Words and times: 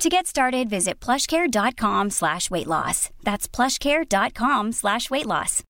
To 0.00 0.08
get 0.08 0.26
started, 0.26 0.70
visit 0.70 0.98
plushcare.com 0.98 2.08
slash 2.08 2.50
weight 2.50 2.66
loss. 2.66 3.10
That's 3.22 3.46
plushcare.com 3.46 4.72
slash 4.72 5.10
weight 5.10 5.26
loss. 5.26 5.62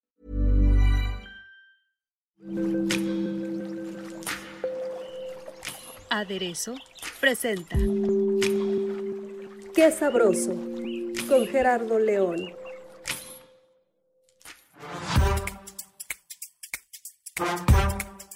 Aderezo 6.09 6.77
presenta 7.19 7.77
Qué 9.75 9.91
sabroso 9.91 10.55
con 11.29 11.47
Gerardo 11.49 11.99
León. 11.99 12.53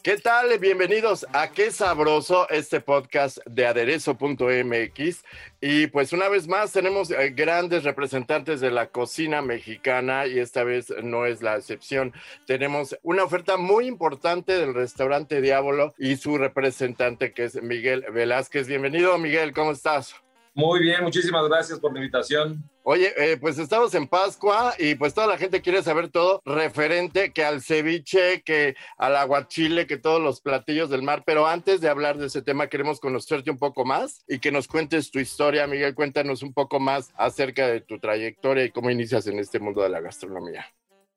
¿Qué 0.05 0.19
tal? 0.19 0.59
Bienvenidos 0.59 1.27
a 1.33 1.51
Qué 1.51 1.71
Sabroso, 1.71 2.47
este 2.51 2.83
podcast 2.83 3.39
de 3.47 3.67
aderezo.mx. 3.67 5.25
Y 5.63 5.87
pues 5.87 6.13
una 6.13 6.29
vez 6.29 6.47
más 6.47 6.73
tenemos 6.73 7.11
eh, 7.11 7.31
grandes 7.31 7.85
representantes 7.85 8.61
de 8.61 8.71
la 8.71 8.89
cocina 8.89 9.41
mexicana 9.41 10.27
y 10.27 10.41
esta 10.41 10.63
vez 10.63 10.93
no 11.03 11.25
es 11.25 11.41
la 11.41 11.57
excepción. 11.57 12.13
Tenemos 12.47 12.99
una 13.03 13.25
oferta 13.25 13.57
muy 13.57 13.87
importante 13.87 14.53
del 14.53 14.75
restaurante 14.75 15.41
Diablo 15.41 15.95
y 15.97 16.17
su 16.17 16.37
representante 16.37 17.33
que 17.33 17.45
es 17.45 17.63
Miguel 17.63 18.05
Velázquez. 18.13 18.69
Bienvenido 18.69 19.17
Miguel, 19.17 19.55
¿cómo 19.55 19.73
estás? 19.73 20.24
Muy 20.57 20.79
bien, 20.81 21.03
muchísimas 21.03 21.49
gracias 21.49 21.81
por 21.81 21.93
la 21.93 21.99
invitación. 21.99 22.63
Oye, 22.85 23.13
eh, 23.17 23.37
pues 23.39 23.59
estamos 23.59 23.93
en 23.95 24.07
Pascua 24.07 24.75
y 24.79 24.95
pues 24.95 25.13
toda 25.13 25.27
la 25.27 25.37
gente 25.37 25.61
quiere 25.61 25.83
saber 25.83 26.11
todo 26.11 26.41
referente 26.45 27.33
que 27.33 27.45
al 27.45 27.61
ceviche, 27.61 28.43
que 28.43 28.77
al 28.97 29.17
aguachile, 29.17 29.89
que 29.89 29.97
todos 29.97 30.23
los 30.23 30.41
platillos 30.41 30.91
del 30.91 31.03
mar. 31.03 31.25
Pero 31.27 31.49
antes 31.49 31.81
de 31.81 31.89
hablar 31.89 32.19
de 32.19 32.27
ese 32.27 32.41
tema, 32.41 32.69
queremos 32.69 33.01
conocerte 33.01 33.51
un 33.51 33.59
poco 33.59 33.85
más 33.85 34.23
y 34.29 34.39
que 34.39 34.53
nos 34.53 34.69
cuentes 34.69 35.11
tu 35.11 35.19
historia. 35.19 35.67
Miguel, 35.67 35.95
cuéntanos 35.95 36.43
un 36.43 36.53
poco 36.53 36.79
más 36.79 37.13
acerca 37.17 37.67
de 37.67 37.81
tu 37.81 37.99
trayectoria 37.99 38.65
y 38.65 38.71
cómo 38.71 38.91
inicias 38.91 39.27
en 39.27 39.41
este 39.41 39.59
mundo 39.59 39.83
de 39.83 39.89
la 39.89 40.01
gastronomía. 40.01 40.67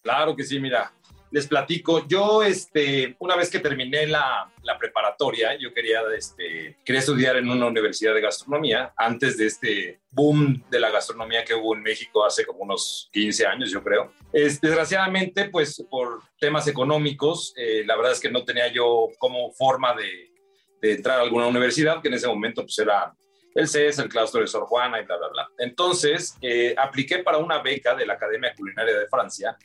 Claro 0.02 0.35
que 0.35 0.45
sí, 0.45 0.59
mira, 0.59 0.93
les 1.31 1.47
platico. 1.47 2.08
Yo, 2.08 2.44
este, 2.44 3.16
una 3.20 3.36
vez 3.36 3.50
que 3.50 3.59
terminé 3.59 4.08
la, 4.08 4.52
la, 4.64 4.78
preparatoria, 4.78 5.58
yo 5.58 5.73
quería, 5.73 6.02
este, 6.16 6.78
quería 6.83 7.00
estudiar 7.00 7.38
en 7.38 7.50
una 7.50 7.67
universidad 7.67 8.14
de 8.14 8.22
gastronomía 8.22 8.94
antes 8.95 9.38
de 9.38 9.48
este 9.48 10.00
boom 10.09 10.64
de 10.70 10.80
la 10.80 10.89
gastronomía 10.89 11.44
que 11.44 11.53
hubo 11.53 11.75
en 11.75 11.83
México 11.83 12.25
hace 12.25 12.45
como 12.45 12.59
unos 12.59 13.09
15 13.11 13.45
años, 13.45 13.72
yo 13.72 13.83
creo. 13.83 14.11
Este, 14.31 14.67
desgraciadamente, 14.67 15.50
pues 15.50 15.83
por 15.89 16.22
temas 16.39 16.67
económicos, 16.67 17.53
eh, 17.58 17.83
la 17.86 17.95
verdad 17.95 18.14
es 18.14 18.20
que 18.20 18.31
no 18.31 18.44
tenía 18.44 18.72
yo 18.72 19.09
como 19.20 19.52
forma 19.52 19.94
de, 19.95 20.31
de, 20.81 20.94
entrar 20.94 21.20
a 21.20 21.23
alguna 21.23 21.48
universidad, 21.48 22.02
que 22.02 22.08
en 22.08 22.14
ese 22.14 22.28
momento 22.28 22.61
pues 22.61 22.78
era 22.80 23.14
el 23.53 23.67
CES, 23.67 24.00
el 24.00 24.09
claustro 24.09 24.42
de 24.42 24.48
Sor 24.48 24.66
Juana 24.66 25.02
y 25.02 25.05
bla, 25.05 25.17
bla, 25.17 25.30
bla. 25.30 25.50
Entonces, 25.58 26.38
eh, 26.42 26.75
apliqué 26.78 27.20
para 27.20 27.39
una 27.39 27.59
beca 27.61 27.95
de 27.95 28.05
la 28.05 28.14
Academia 28.14 28.53
Culinaria 28.55 28.98
de 28.98 29.08
Francia 29.08 29.58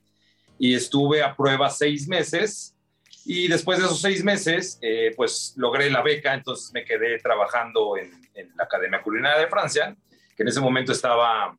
y 0.59 0.75
estuve 0.75 1.23
a 1.23 1.35
prueba 1.35 1.71
seis 1.71 2.09
meses. 2.09 2.77
Y 3.25 3.49
después 3.49 3.79
de 3.79 3.85
esos 3.85 4.01
seis 4.01 4.25
meses, 4.25 4.79
eh, 4.83 5.13
pues 5.17 5.55
logré 5.57 5.91
la 5.91 6.03
beca, 6.03 6.35
entonces 6.35 6.73
me 6.73 6.85
quedé 6.85 7.19
trabajando 7.19 7.97
en, 7.97 8.11
la 8.57 8.65
Academia 8.65 9.03
Culinaria 9.03 9.41
de 9.41 9.49
Francia, 9.49 9.97
que 10.37 10.43
en 10.43 10.49
ese 10.49 10.61
momento 10.61 10.93
estaba 10.93 11.57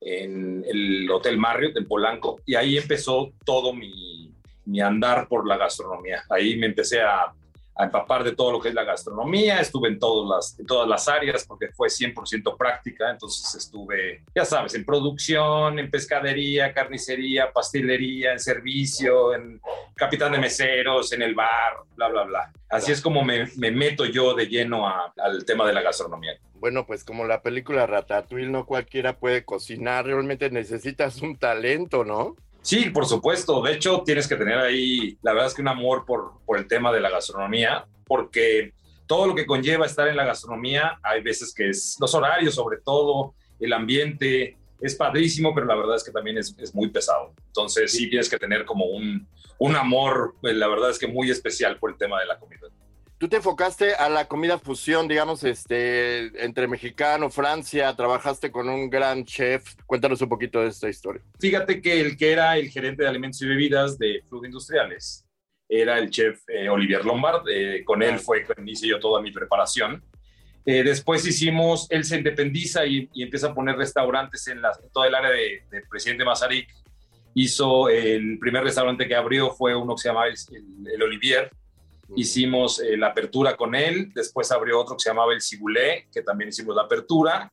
en 0.00 0.64
el 0.66 1.10
Hotel 1.10 1.38
Marriott 1.38 1.76
en 1.76 1.86
Polanco, 1.86 2.40
y 2.44 2.54
ahí 2.54 2.76
empezó 2.76 3.32
todo 3.44 3.72
mi, 3.72 4.34
mi 4.66 4.80
andar 4.80 5.28
por 5.28 5.46
la 5.46 5.56
gastronomía. 5.56 6.24
Ahí 6.28 6.56
me 6.56 6.66
empecé 6.66 7.00
a 7.00 7.32
a 7.76 7.84
empapar 7.84 8.24
de 8.24 8.34
todo 8.34 8.52
lo 8.52 8.60
que 8.60 8.70
es 8.70 8.74
la 8.74 8.84
gastronomía, 8.84 9.60
estuve 9.60 9.88
en 9.88 9.98
todas 9.98 10.28
las, 10.28 10.58
en 10.58 10.66
todas 10.66 10.88
las 10.88 11.08
áreas 11.08 11.44
porque 11.46 11.68
fue 11.68 11.88
100% 11.88 12.56
práctica, 12.56 13.10
entonces 13.10 13.54
estuve, 13.54 14.22
ya 14.34 14.44
sabes, 14.44 14.74
en 14.74 14.84
producción, 14.84 15.78
en 15.78 15.90
pescadería, 15.90 16.72
carnicería, 16.72 17.52
pastelería, 17.52 18.32
en 18.32 18.40
servicio, 18.40 19.34
en 19.34 19.60
capitán 19.94 20.32
de 20.32 20.38
meseros, 20.38 21.12
en 21.12 21.22
el 21.22 21.34
bar, 21.34 21.74
bla, 21.94 22.08
bla, 22.08 22.24
bla. 22.24 22.52
Así 22.70 22.92
es 22.92 23.00
como 23.00 23.22
me, 23.22 23.46
me 23.56 23.70
meto 23.70 24.06
yo 24.06 24.34
de 24.34 24.46
lleno 24.46 24.88
al 24.88 25.44
tema 25.44 25.66
de 25.66 25.72
la 25.72 25.82
gastronomía. 25.82 26.32
Bueno, 26.54 26.86
pues 26.86 27.04
como 27.04 27.26
la 27.26 27.42
película 27.42 27.86
Ratatouille, 27.86 28.48
no 28.48 28.64
cualquiera 28.64 29.18
puede 29.18 29.44
cocinar, 29.44 30.06
realmente 30.06 30.50
necesitas 30.50 31.20
un 31.20 31.36
talento, 31.36 32.04
¿no? 32.04 32.36
Sí, 32.66 32.90
por 32.90 33.06
supuesto. 33.06 33.62
De 33.62 33.74
hecho, 33.74 34.02
tienes 34.04 34.26
que 34.26 34.34
tener 34.34 34.58
ahí, 34.58 35.16
la 35.22 35.32
verdad 35.32 35.46
es 35.46 35.54
que 35.54 35.62
un 35.62 35.68
amor 35.68 36.04
por, 36.04 36.40
por 36.44 36.58
el 36.58 36.66
tema 36.66 36.92
de 36.92 36.98
la 37.00 37.10
gastronomía, 37.10 37.86
porque 38.04 38.72
todo 39.06 39.28
lo 39.28 39.36
que 39.36 39.46
conlleva 39.46 39.86
estar 39.86 40.08
en 40.08 40.16
la 40.16 40.24
gastronomía, 40.24 40.98
hay 41.04 41.22
veces 41.22 41.54
que 41.54 41.68
es 41.68 41.96
los 42.00 42.12
horarios, 42.12 42.56
sobre 42.56 42.78
todo, 42.78 43.34
el 43.60 43.72
ambiente, 43.72 44.58
es 44.80 44.96
padrísimo, 44.96 45.54
pero 45.54 45.68
la 45.68 45.76
verdad 45.76 45.94
es 45.94 46.02
que 46.02 46.10
también 46.10 46.38
es, 46.38 46.56
es 46.58 46.74
muy 46.74 46.88
pesado. 46.88 47.34
Entonces, 47.46 47.92
sí 47.92 48.10
tienes 48.10 48.28
que 48.28 48.36
tener 48.36 48.64
como 48.64 48.86
un, 48.86 49.28
un 49.60 49.76
amor, 49.76 50.34
pues, 50.40 50.56
la 50.56 50.66
verdad 50.66 50.90
es 50.90 50.98
que 50.98 51.06
muy 51.06 51.30
especial 51.30 51.78
por 51.78 51.92
el 51.92 51.96
tema 51.96 52.18
de 52.18 52.26
la 52.26 52.36
comida 52.36 52.66
tú 53.18 53.28
te 53.28 53.36
enfocaste 53.36 53.94
a 53.94 54.08
la 54.08 54.28
comida 54.28 54.58
fusión, 54.58 55.08
digamos, 55.08 55.44
este, 55.44 56.44
entre 56.44 56.68
mexicano, 56.68 57.30
Francia, 57.30 57.94
trabajaste 57.94 58.50
con 58.50 58.68
un 58.68 58.90
gran 58.90 59.24
chef. 59.24 59.74
Cuéntanos 59.86 60.20
un 60.20 60.28
poquito 60.28 60.60
de 60.60 60.68
esta 60.68 60.88
historia. 60.88 61.22
Fíjate 61.40 61.80
que 61.80 62.00
el 62.00 62.16
que 62.16 62.32
era 62.32 62.56
el 62.56 62.68
gerente 62.68 63.02
de 63.02 63.08
alimentos 63.08 63.40
y 63.42 63.46
bebidas 63.46 63.98
de 63.98 64.22
Food 64.28 64.46
Industriales 64.46 65.24
era 65.68 65.98
el 65.98 66.10
chef 66.10 66.40
eh, 66.48 66.68
Olivier 66.68 67.04
Lombard. 67.04 67.48
Eh, 67.48 67.82
con 67.84 68.02
él 68.02 68.18
fue 68.18 68.44
que 68.44 68.54
hice 68.66 68.88
yo 68.88 69.00
toda 69.00 69.20
mi 69.20 69.32
preparación. 69.32 70.02
Eh, 70.64 70.82
después 70.82 71.24
hicimos, 71.26 71.86
él 71.90 72.04
se 72.04 72.16
independiza 72.16 72.84
y, 72.84 73.08
y, 73.14 73.22
empieza 73.22 73.48
a 73.48 73.54
poner 73.54 73.76
restaurantes 73.76 74.48
en, 74.48 74.60
la, 74.60 74.72
en 74.82 74.90
todo 74.90 75.04
el 75.04 75.14
área 75.14 75.30
de, 75.30 75.62
de, 75.70 75.82
Presidente 75.88 76.24
Mazarik. 76.24 76.68
Hizo 77.34 77.88
el 77.88 78.38
primer 78.40 78.64
restaurante 78.64 79.06
que 79.06 79.14
abrió 79.14 79.50
fue 79.52 79.76
uno 79.76 79.94
que 79.94 80.02
se 80.02 80.08
llamaba 80.08 80.26
el, 80.26 80.34
el 80.92 81.02
Olivier, 81.02 81.50
Hicimos 82.14 82.80
eh, 82.80 82.96
la 82.96 83.08
apertura 83.08 83.56
con 83.56 83.74
él, 83.74 84.12
después 84.14 84.52
abrió 84.52 84.78
otro 84.80 84.96
que 84.96 85.02
se 85.02 85.10
llamaba 85.10 85.32
El 85.32 85.42
Cibulé, 85.42 86.08
que 86.12 86.22
también 86.22 86.48
hicimos 86.48 86.76
la 86.76 86.82
apertura, 86.82 87.52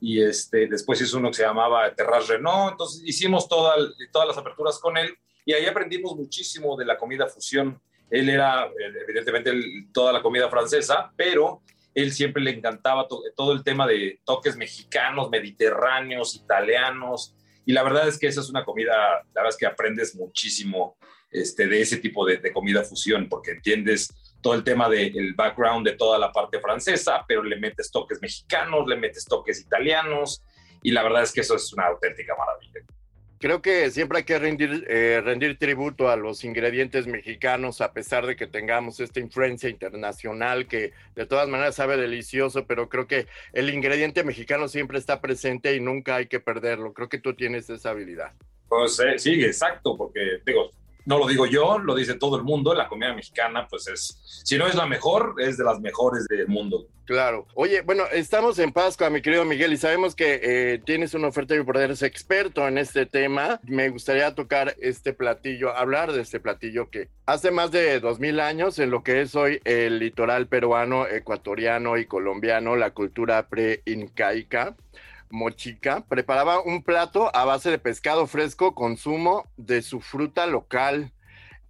y 0.00 0.22
este, 0.22 0.66
después 0.66 1.00
hizo 1.00 1.16
uno 1.16 1.28
que 1.28 1.36
se 1.36 1.42
llamaba 1.44 1.94
Terraz 1.94 2.28
Renault, 2.28 2.72
entonces 2.72 3.02
hicimos 3.06 3.48
toda, 3.48 3.76
todas 4.12 4.28
las 4.28 4.36
aperturas 4.36 4.78
con 4.78 4.98
él, 4.98 5.16
y 5.46 5.52
ahí 5.54 5.64
aprendimos 5.66 6.16
muchísimo 6.16 6.76
de 6.76 6.84
la 6.84 6.98
comida 6.98 7.26
fusión. 7.28 7.80
Él 8.10 8.28
era, 8.28 8.68
evidentemente, 9.06 9.52
toda 9.92 10.12
la 10.12 10.22
comida 10.22 10.48
francesa, 10.48 11.12
pero 11.16 11.62
él 11.94 12.12
siempre 12.12 12.42
le 12.42 12.50
encantaba 12.50 13.06
todo 13.08 13.52
el 13.52 13.62
tema 13.62 13.86
de 13.86 14.20
toques 14.24 14.56
mexicanos, 14.56 15.30
mediterráneos, 15.30 16.34
italianos, 16.34 17.34
y 17.66 17.72
la 17.72 17.82
verdad 17.82 18.08
es 18.08 18.18
que 18.18 18.26
esa 18.26 18.40
es 18.40 18.50
una 18.50 18.64
comida, 18.64 18.92
la 18.92 19.24
verdad 19.34 19.50
es 19.50 19.56
que 19.56 19.66
aprendes 19.66 20.14
muchísimo 20.14 20.96
este, 21.34 21.66
de 21.66 21.82
ese 21.82 21.98
tipo 21.98 22.24
de, 22.24 22.38
de, 22.38 22.52
comida 22.52 22.84
fusión, 22.84 23.28
porque 23.28 23.50
entiendes 23.50 24.08
todo 24.40 24.54
el 24.54 24.62
tema 24.62 24.88
del 24.88 25.34
background 25.34 25.86
de 25.86 25.96
toda 25.96 26.18
la 26.18 26.30
parte 26.30 26.60
francesa, 26.60 27.24
pero 27.26 27.42
le 27.42 27.56
metes 27.56 27.90
toques 27.90 28.20
mexicanos, 28.22 28.86
le 28.86 28.96
metes 28.96 29.24
toques 29.24 29.60
italianos, 29.60 30.42
y 30.82 30.92
la 30.92 31.02
verdad 31.02 31.24
es 31.24 31.32
que 31.32 31.40
eso 31.40 31.56
es 31.56 31.72
una 31.72 31.86
auténtica 31.86 32.34
maravilla. 32.36 32.80
Creo 33.40 33.60
que 33.60 33.90
siempre 33.90 34.18
hay 34.18 34.24
que 34.24 34.38
rendir, 34.38 34.86
eh, 34.88 35.20
rendir 35.22 35.58
tributo 35.58 36.08
a 36.08 36.16
los 36.16 36.44
ingredientes 36.44 37.06
mexicanos, 37.06 37.80
a 37.80 37.92
pesar 37.92 38.26
de 38.26 38.36
que 38.36 38.46
tengamos 38.46 39.00
esta 39.00 39.18
influencia 39.18 39.68
internacional 39.68 40.66
que 40.66 40.92
de 41.14 41.26
todas 41.26 41.48
maneras 41.48 41.74
sabe 41.74 41.96
delicioso, 41.96 42.66
pero 42.66 42.88
creo 42.88 43.06
que 43.06 43.26
el 43.52 43.68
ingrediente 43.68 44.24
mexicano 44.24 44.68
siempre 44.68 44.98
está 44.98 45.20
presente 45.20 45.74
y 45.74 45.80
nunca 45.80 46.16
hay 46.16 46.26
que 46.26 46.40
perderlo. 46.40 46.94
Creo 46.94 47.08
que 47.08 47.18
tú 47.18 47.34
tienes 47.34 47.68
esa 47.68 47.90
habilidad. 47.90 48.32
Pues 48.68 48.98
eh, 49.00 49.18
sí, 49.18 49.44
exacto, 49.44 49.96
porque 49.96 50.20
digo, 50.46 50.70
no 51.06 51.18
lo 51.18 51.26
digo 51.26 51.46
yo, 51.46 51.78
lo 51.78 51.94
dice 51.94 52.14
todo 52.14 52.36
el 52.36 52.42
mundo, 52.42 52.74
la 52.74 52.88
comida 52.88 53.12
mexicana 53.14 53.66
pues 53.68 53.86
es, 53.88 54.42
si 54.44 54.56
no 54.56 54.66
es 54.66 54.74
la 54.74 54.86
mejor, 54.86 55.34
es 55.38 55.56
de 55.56 55.64
las 55.64 55.80
mejores 55.80 56.26
del 56.28 56.48
mundo. 56.48 56.86
Claro. 57.04 57.46
Oye, 57.54 57.82
bueno, 57.82 58.04
estamos 58.12 58.58
en 58.58 58.72
Pascua, 58.72 59.10
mi 59.10 59.20
querido 59.20 59.44
Miguel, 59.44 59.74
y 59.74 59.76
sabemos 59.76 60.14
que 60.14 60.40
eh, 60.42 60.80
tienes 60.86 61.12
una 61.12 61.28
oferta 61.28 61.54
poder 61.62 61.84
eres 61.84 62.02
experto 62.02 62.66
en 62.66 62.78
este 62.78 63.04
tema. 63.04 63.60
Me 63.64 63.90
gustaría 63.90 64.34
tocar 64.34 64.74
este 64.80 65.12
platillo, 65.12 65.76
hablar 65.76 66.12
de 66.12 66.22
este 66.22 66.40
platillo 66.40 66.88
que 66.88 67.08
hace 67.26 67.50
más 67.50 67.70
de 67.70 68.00
dos 68.00 68.20
mil 68.20 68.40
años 68.40 68.78
en 68.78 68.90
lo 68.90 69.02
que 69.02 69.20
es 69.20 69.34
hoy 69.34 69.60
el 69.64 69.98
litoral 69.98 70.46
peruano, 70.46 71.06
ecuatoriano 71.06 71.98
y 71.98 72.06
colombiano, 72.06 72.74
la 72.74 72.92
cultura 72.92 73.48
pre-incaica 73.48 74.74
Mochica 75.34 76.04
preparaba 76.06 76.60
un 76.60 76.82
plato 76.82 77.34
a 77.34 77.44
base 77.44 77.70
de 77.70 77.78
pescado 77.78 78.26
fresco 78.26 78.74
con 78.74 78.96
zumo 78.96 79.50
de 79.56 79.82
su 79.82 80.00
fruta 80.00 80.46
local, 80.46 81.12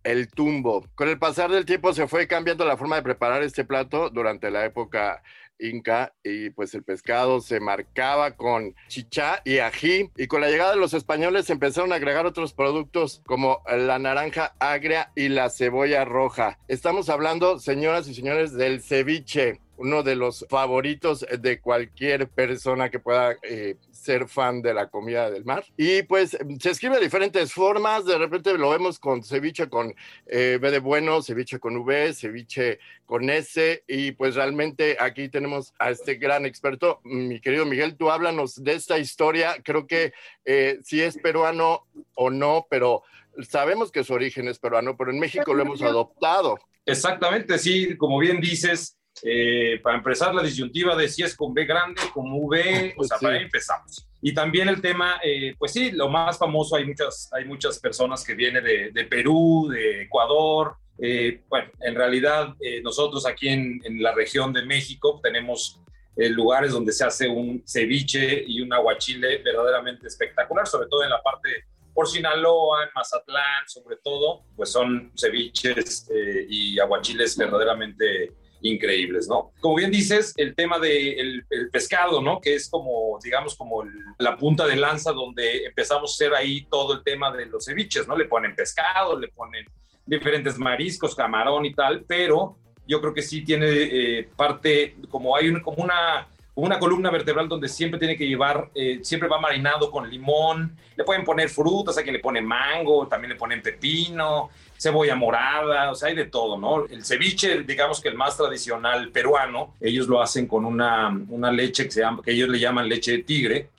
el 0.05 0.29
tumbo. 0.29 0.87
Con 0.95 1.09
el 1.09 1.19
pasar 1.19 1.51
del 1.51 1.65
tiempo 1.65 1.95
se 1.95 2.07
fue 2.07 2.29
cambiando 2.29 2.67
la 2.67 2.77
forma 2.77 2.97
de 2.97 3.03
preparar 3.03 3.43
este 3.43 3.65
plato 3.65 4.11
durante 4.11 4.51
la 4.51 4.67
época 4.67 5.23
inca 5.59 6.13
y 6.23 6.51
pues 6.51 6.75
el 6.75 6.83
pescado 6.83 7.41
se 7.41 7.59
marcaba 7.61 8.33
con 8.33 8.75
chichá 8.89 9.41
y 9.45 9.59
ají 9.59 10.11
y 10.17 10.27
con 10.27 10.41
la 10.41 10.51
llegada 10.51 10.73
de 10.73 10.81
los 10.81 10.93
españoles 10.95 11.49
empezaron 11.49 11.93
a 11.93 11.97
agregar 11.97 12.27
otros 12.27 12.53
productos 12.53 13.23
como 13.25 13.63
la 13.67 13.99
naranja 13.99 14.55
agria 14.59 15.11
y 15.15 15.29
la 15.29 15.49
cebolla 15.49 16.05
roja. 16.05 16.59
Estamos 16.69 17.09
hablando, 17.09 17.59
señoras 17.59 18.09
y 18.09 18.15
señores, 18.15 18.53
del 18.53 18.83
ceviche 18.83 19.61
uno 19.77 20.03
de 20.03 20.17
los 20.17 20.47
favoritos 20.49 21.27
de 21.39 21.61
cualquier 21.61 22.29
persona 22.29 22.91
que 22.91 23.01
pueda 23.01 23.37
eh, 23.43 23.77
ser 23.91 24.29
fan 24.29 24.63
de 24.63 24.75
la 24.75 24.89
comida 24.89 25.31
del 25.31 25.45
mar. 25.45 25.65
Y 25.77 26.03
pues 26.03 26.37
se 26.61 26.71
escribe 26.71 26.97
de 26.97 27.03
diferentes 27.03 27.53
formas, 27.53 28.05
de 28.05 28.19
repente 28.19 28.57
lo 28.57 28.71
vemos 28.71 28.99
con 28.99 29.23
ceviche 29.23 29.69
con 29.69 29.95
eh, 30.27 30.59
B 30.61 30.71
de 30.71 30.79
bueno, 30.79 31.23
ceviche 31.23 31.59
con 31.59 31.77
V, 31.77 32.15
ceviche 32.15 32.79
con 33.07 33.29
S, 33.29 33.85
y 33.87 34.13
pues 34.13 34.35
realmente 34.35 34.97
aquí 34.99 35.29
tenemos 35.29 35.75
a 35.79 35.91
este 35.91 36.15
gran 36.17 36.47
experto, 36.47 37.01
mi 37.05 37.41
querido 37.41 37.67
Miguel, 37.67 37.97
tú 37.97 38.11
háblanos 38.11 38.63
de 38.63 38.75
esta 38.75 38.99
historia, 38.99 39.57
creo 39.63 39.87
que 39.87 40.13
eh, 40.45 40.79
si 40.83 41.03
es 41.03 41.19
peruano 41.19 41.87
o 42.15 42.31
no, 42.31 42.67
pero 42.71 43.03
sabemos 43.49 43.91
que 43.91 44.05
su 44.05 44.15
origen 44.15 44.49
es 44.49 44.59
peruano, 44.59 44.97
pero 44.97 45.11
en 45.11 45.19
México 45.19 45.53
lo 45.55 45.63
hemos 45.63 45.83
adoptado. 45.83 46.59
Exactamente, 46.87 47.59
sí, 47.59 47.97
como 47.97 48.19
bien 48.19 48.41
dices, 48.41 48.97
eh, 49.23 49.81
para 49.83 49.99
empezar, 49.99 50.35
la 50.35 50.43
disyuntiva 50.43 50.97
de 50.97 51.09
si 51.09 51.23
es 51.23 51.37
con 51.37 51.55
B 51.55 51.65
grande, 51.65 52.01
con 52.13 52.27
V, 52.33 52.95
o 52.97 53.05
sea, 53.05 53.19
para 53.19 53.37
ahí 53.37 53.45
empezamos. 53.45 54.07
Y 54.21 54.35
también 54.35 54.69
el 54.69 54.81
tema, 54.81 55.21
eh, 55.23 55.55
pues 55.59 55.73
sí, 55.73 55.93
lo 55.93 56.09
más 56.09 56.39
famoso, 56.39 56.77
hay 56.77 56.87
muchas, 56.87 57.31
hay 57.33 57.45
muchas 57.45 57.79
personas 57.79 58.25
que 58.25 58.35
vienen 58.35 58.65
de, 58.65 58.91
de 58.91 59.05
Perú, 59.05 59.69
de 59.71 60.03
Ecuador. 60.03 60.77
Eh, 60.99 61.43
bueno, 61.49 61.71
en 61.81 61.95
realidad 61.95 62.55
nosotros 62.83 63.27
aquí 63.27 63.49
en, 63.49 63.81
en, 63.85 64.03
la 64.03 64.15
región 64.15 64.53
de 64.53 64.65
México 64.65 65.21
tenemos 65.23 65.81
lugares 66.17 66.71
donde 66.71 66.93
se 66.93 67.05
hace 67.05 67.29
un 67.29 67.65
ceviche 67.67 68.45
y 68.47 68.61
un 68.61 68.73
aguachile 68.73 69.39
verdaderamente 69.39 70.07
espectacular, 70.07 70.67
sobre 70.69 70.89
todo 70.89 71.03
en 71.03 71.11
la 71.11 71.21
parte 71.21 71.49
por 71.93 72.09
Sinaloa, 72.09 72.85
en 72.85 72.91
Mazatlán, 72.95 73.69
sobre 73.69 73.97
todo, 73.97 74.45
pues 74.55 74.71
son 74.71 75.13
ceviches 75.17 76.09
y 76.49 76.79
aguachiles 76.79 77.37
verdaderamente 77.37 78.33
increíbles, 78.65 79.29
¿no? 79.29 79.53
Como 79.61 79.77
bien 79.77 79.91
dices, 79.91 80.33
el 80.37 80.55
tema 80.55 80.79
del 80.79 81.45
de 81.49 81.67
pescado, 81.71 82.21
¿no? 82.23 82.41
Que 82.41 82.55
es 82.55 82.69
como, 82.69 83.19
digamos, 83.23 83.55
como 83.55 83.85
la 84.19 84.37
punta 84.37 84.67
de 84.67 84.77
lanza 84.77 85.13
donde 85.13 85.67
empezamos 85.67 86.11
a 86.11 86.15
hacer 86.15 86.35
ahí 86.35 86.67
todo 86.71 86.95
el 86.95 87.05
tema 87.05 87.31
de 87.31 87.47
los 87.47 87.67
ceviches, 87.67 88.09
¿no? 88.09 88.17
Le 88.17 88.25
ponen 88.25 88.57
pescado, 88.57 89.19
le 89.19 89.29
ponen 89.29 89.67
diferentes 90.07 90.59
mariscos, 90.59 91.15
camarón 91.15 91.67
y 91.67 91.75
tal, 91.75 92.05
pero 92.07 92.57
yo 92.87 93.01
creo 93.01 93.15
que 93.15 93.23
sí 93.23 93.45
tiene 93.45 93.67
eh, 93.69 94.29
parte, 94.37 94.97
como 95.11 95.37
hay 95.37 95.53
como 95.61 95.83
una 95.83 96.29
una 96.57 96.79
columna 96.79 97.11
vertebral 97.11 97.49
donde 97.49 97.69
siempre 97.69 97.99
tiene 97.99 98.17
que 98.17 98.27
llevar, 98.27 98.71
eh, 98.75 99.01
siempre 99.03 99.29
va 99.29 99.41
marinado 99.41 99.91
con 99.91 100.09
limón, 100.09 100.77
le 100.97 101.03
pueden 101.03 101.25
poner 101.25 101.49
frutas, 101.49 101.99
hay 101.99 102.05
que 102.05 102.13
le 102.13 102.21
ponen 102.21 102.47
mango, 102.47 103.09
también 103.09 103.33
le 103.33 103.37
ponen 103.37 103.61
pepino, 103.61 104.51
cebolla 104.85 105.17
morada, 105.17 105.91
o 105.91 105.95
sea, 105.95 106.09
hay 106.11 106.15
de 106.15 106.27
todo, 106.27 106.59
¿no? 106.59 106.85
El 106.87 107.05
ceviche, 107.05 107.63
digamos 107.63 108.01
que 108.03 108.09
el 108.09 108.17
más 108.17 108.37
tradicional 108.37 109.11
peruano, 109.11 109.75
ellos 109.81 110.07
lo 110.09 110.21
hacen 110.21 110.47
con 110.47 110.67
una, 110.67 111.09
una 111.29 111.51
leche 111.51 111.89
que, 111.89 112.03
ellos 112.33 112.49
le 112.51 112.61
llaman 112.61 112.89
leche 112.89 113.13
de 113.13 113.23
tigre, 113.23 113.71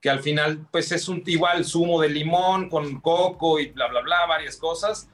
que 0.00 0.10
al 0.10 0.18
final 0.18 0.66
pues 0.72 0.90
es 0.90 1.08
un 1.08 1.22
igual 1.26 1.64
zumo 1.64 2.00
de 2.00 2.08
limón 2.08 2.68
con 2.68 3.00
coco 3.00 3.60
y 3.60 3.66
bla, 3.66 3.86
bla, 3.86 4.00
bla, 4.00 4.26
varias 4.26 4.56
cosas, 4.56 5.08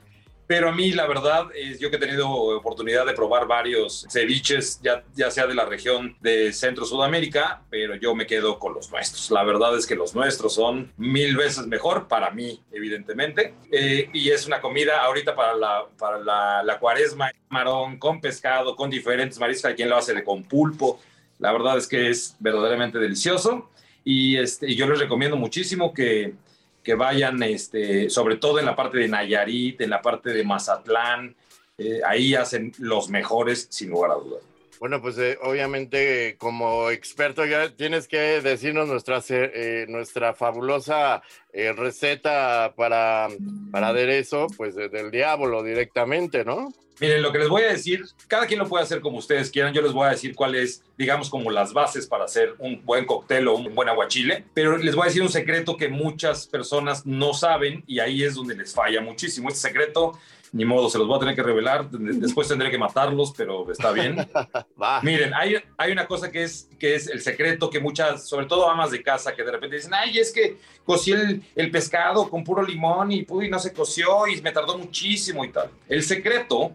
pero 0.46 0.68
a 0.68 0.72
mí, 0.72 0.92
la 0.92 1.06
verdad, 1.06 1.46
es 1.54 1.78
yo 1.78 1.90
que 1.90 1.96
he 1.96 2.00
tenido 2.00 2.28
oportunidad 2.30 3.06
de 3.06 3.14
probar 3.14 3.46
varios 3.46 4.06
ceviches, 4.10 4.78
ya, 4.82 5.02
ya 5.14 5.30
sea 5.30 5.46
de 5.46 5.54
la 5.54 5.64
región 5.64 6.16
de 6.20 6.52
Centro 6.52 6.84
Sudamérica, 6.84 7.62
pero 7.70 7.94
yo 7.94 8.14
me 8.14 8.26
quedo 8.26 8.58
con 8.58 8.74
los 8.74 8.90
nuestros. 8.90 9.30
La 9.30 9.42
verdad 9.42 9.76
es 9.76 9.86
que 9.86 9.94
los 9.94 10.14
nuestros 10.14 10.54
son 10.54 10.92
mil 10.98 11.36
veces 11.36 11.66
mejor 11.66 12.08
para 12.08 12.30
mí, 12.30 12.60
evidentemente. 12.72 13.54
Eh, 13.72 14.10
y 14.12 14.30
es 14.30 14.46
una 14.46 14.60
comida 14.60 15.02
ahorita 15.02 15.34
para 15.34 15.54
la, 15.54 15.86
para 15.98 16.18
la, 16.18 16.62
la 16.62 16.78
cuaresma, 16.78 17.30
marón 17.48 17.98
con 17.98 18.20
pescado, 18.20 18.76
con 18.76 18.90
diferentes 18.90 19.38
mariscos. 19.38 19.70
Hay 19.70 19.74
quien 19.74 19.88
lo 19.88 19.96
hace 19.96 20.12
de 20.12 20.24
con 20.24 20.44
pulpo. 20.44 21.00
La 21.38 21.52
verdad 21.52 21.78
es 21.78 21.86
que 21.86 22.10
es 22.10 22.36
verdaderamente 22.38 22.98
delicioso. 22.98 23.70
Y, 24.04 24.36
este, 24.36 24.70
y 24.70 24.76
yo 24.76 24.86
les 24.86 24.98
recomiendo 24.98 25.36
muchísimo 25.38 25.94
que 25.94 26.34
que 26.84 26.94
vayan, 26.94 27.42
este, 27.42 28.10
sobre 28.10 28.36
todo 28.36 28.60
en 28.60 28.66
la 28.66 28.76
parte 28.76 28.98
de 28.98 29.08
Nayarit, 29.08 29.80
en 29.80 29.90
la 29.90 30.02
parte 30.02 30.30
de 30.30 30.44
Mazatlán, 30.44 31.34
eh, 31.78 32.00
ahí 32.06 32.34
hacen 32.34 32.72
los 32.78 33.08
mejores, 33.08 33.66
sin 33.70 33.90
lugar 33.90 34.12
a 34.12 34.14
dudas. 34.14 34.42
Bueno, 34.84 35.00
pues 35.00 35.16
eh, 35.16 35.38
obviamente 35.40 36.36
como 36.36 36.90
experto 36.90 37.46
ya 37.46 37.70
tienes 37.74 38.06
que 38.06 38.42
decirnos 38.42 38.86
nuestra, 38.86 39.22
eh, 39.30 39.86
nuestra 39.88 40.34
fabulosa 40.34 41.22
receta 41.54 42.74
para, 42.76 43.28
para 43.72 43.88
aderezo, 43.88 44.46
pues 44.58 44.74
del 44.74 45.10
diablo 45.10 45.62
directamente, 45.62 46.44
¿no? 46.44 46.70
Miren, 47.00 47.22
lo 47.22 47.32
que 47.32 47.38
les 47.38 47.48
voy 47.48 47.62
a 47.62 47.68
decir, 47.68 48.04
cada 48.28 48.46
quien 48.46 48.60
lo 48.60 48.68
puede 48.68 48.84
hacer 48.84 49.00
como 49.00 49.18
ustedes 49.18 49.50
quieran. 49.50 49.72
Yo 49.72 49.80
les 49.80 49.92
voy 49.92 50.06
a 50.06 50.10
decir 50.10 50.34
cuál 50.34 50.54
es, 50.54 50.84
digamos, 50.98 51.30
como 51.30 51.50
las 51.50 51.72
bases 51.72 52.06
para 52.06 52.24
hacer 52.24 52.54
un 52.58 52.84
buen 52.84 53.06
cóctel 53.06 53.48
o 53.48 53.56
un 53.56 53.74
buen 53.74 53.88
aguachile. 53.88 54.44
Pero 54.52 54.76
les 54.76 54.94
voy 54.94 55.04
a 55.04 55.06
decir 55.06 55.22
un 55.22 55.30
secreto 55.30 55.76
que 55.76 55.88
muchas 55.88 56.46
personas 56.46 57.04
no 57.06 57.32
saben 57.32 57.82
y 57.86 58.00
ahí 58.00 58.22
es 58.22 58.34
donde 58.34 58.54
les 58.54 58.74
falla 58.74 59.00
muchísimo. 59.00 59.48
Este 59.48 59.68
secreto, 59.68 60.18
ni 60.54 60.64
modo, 60.64 60.88
se 60.88 60.98
los 60.98 61.08
voy 61.08 61.16
a 61.16 61.18
tener 61.18 61.34
que 61.34 61.42
revelar. 61.42 61.90
Después 61.90 62.46
tendré 62.46 62.70
que 62.70 62.78
matarlos, 62.78 63.34
pero 63.36 63.68
está 63.72 63.90
bien. 63.90 64.16
Miren, 65.02 65.34
hay, 65.34 65.56
hay 65.76 65.90
una 65.90 66.06
cosa 66.06 66.30
que 66.30 66.44
es, 66.44 66.70
que 66.78 66.94
es 66.94 67.08
el 67.08 67.20
secreto 67.22 67.68
que 67.68 67.80
muchas, 67.80 68.28
sobre 68.28 68.46
todo 68.46 68.70
amas 68.70 68.92
de 68.92 69.02
casa, 69.02 69.34
que 69.34 69.42
de 69.42 69.50
repente 69.50 69.76
dicen, 69.76 69.92
ay, 69.92 70.16
es 70.16 70.32
que 70.32 70.58
cocí 70.84 71.10
el, 71.10 71.42
el 71.56 71.72
pescado 71.72 72.30
con 72.30 72.44
puro 72.44 72.62
limón 72.62 73.10
y, 73.10 73.26
y 73.42 73.48
no 73.50 73.58
se 73.58 73.72
coció 73.72 74.28
y 74.28 74.40
me 74.42 74.52
tardó 74.52 74.78
muchísimo 74.78 75.44
y 75.44 75.50
tal. 75.50 75.70
El 75.88 76.04
secreto 76.04 76.70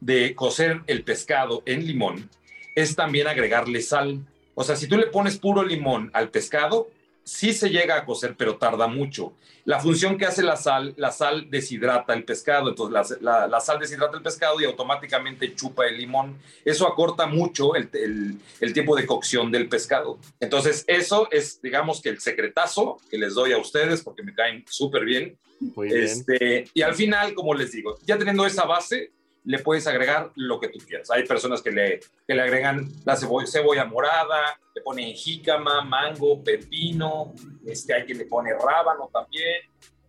de 0.00 0.34
cocer 0.34 0.82
el 0.88 1.04
pescado 1.04 1.62
en 1.66 1.86
limón 1.86 2.28
es 2.74 2.96
también 2.96 3.28
agregarle 3.28 3.80
sal. 3.80 4.26
O 4.56 4.64
sea, 4.64 4.74
si 4.74 4.88
tú 4.88 4.96
le 4.96 5.06
pones 5.06 5.38
puro 5.38 5.62
limón 5.62 6.10
al 6.14 6.30
pescado, 6.30 6.88
sí 7.24 7.52
se 7.52 7.70
llega 7.70 7.96
a 7.96 8.04
cocer, 8.04 8.34
pero 8.36 8.56
tarda 8.56 8.86
mucho. 8.86 9.32
La 9.64 9.80
función 9.80 10.18
que 10.18 10.26
hace 10.26 10.42
la 10.42 10.56
sal, 10.56 10.92
la 10.98 11.10
sal 11.10 11.48
deshidrata 11.50 12.12
el 12.12 12.24
pescado, 12.24 12.68
entonces 12.68 13.18
la, 13.22 13.60
sal 13.60 13.78
deshidrata 13.78 14.16
el 14.16 14.22
pescado 14.22 14.60
y 14.60 14.64
automáticamente 14.66 15.54
chupa 15.54 15.86
el 15.86 15.96
limón. 15.96 16.38
Eso 16.64 16.86
acorta 16.86 17.26
mucho 17.26 17.74
el, 17.74 17.88
tiempo 18.74 18.94
de 18.94 19.06
cocción 19.06 19.50
del 19.50 19.68
pescado. 19.68 20.18
Entonces, 20.38 20.84
eso 20.86 21.28
es, 21.30 21.62
digamos 21.62 22.02
que 22.02 22.10
el 22.10 22.20
secretazo 22.20 22.98
que 23.10 23.16
les 23.16 23.34
doy 23.34 23.52
a 23.52 23.58
ustedes 23.58 24.02
porque 24.02 24.22
me 24.22 24.34
caen 24.34 24.64
súper 24.68 25.06
bien. 25.06 25.38
Muy 25.60 25.88
bien. 25.88 26.02
Este, 26.02 26.68
y 26.74 26.82
al 26.82 26.94
final, 26.94 27.32
como 27.32 27.54
les 27.54 27.72
digo, 27.72 27.96
ya 28.04 28.18
teniendo 28.18 28.44
esa 28.44 28.64
base, 28.64 29.12
le 29.44 29.58
puedes 29.58 29.86
agregar 29.86 30.30
lo 30.36 30.58
que 30.58 30.68
tú 30.68 30.78
quieras. 30.78 31.10
Hay 31.10 31.24
personas 31.26 31.62
que 31.62 31.70
le, 31.70 32.00
que 32.26 32.34
le 32.34 32.42
agregan 32.42 32.88
la 33.04 33.16
cebolla, 33.16 33.46
cebolla 33.46 33.84
morada, 33.84 34.58
le 34.74 34.82
ponen 34.82 35.14
jícama, 35.14 35.82
mango, 35.82 36.42
pepino, 36.42 37.34
este, 37.66 37.94
hay 37.94 38.04
quien 38.04 38.18
le 38.18 38.24
pone 38.24 38.52
rábano 38.52 39.10
también, 39.12 39.62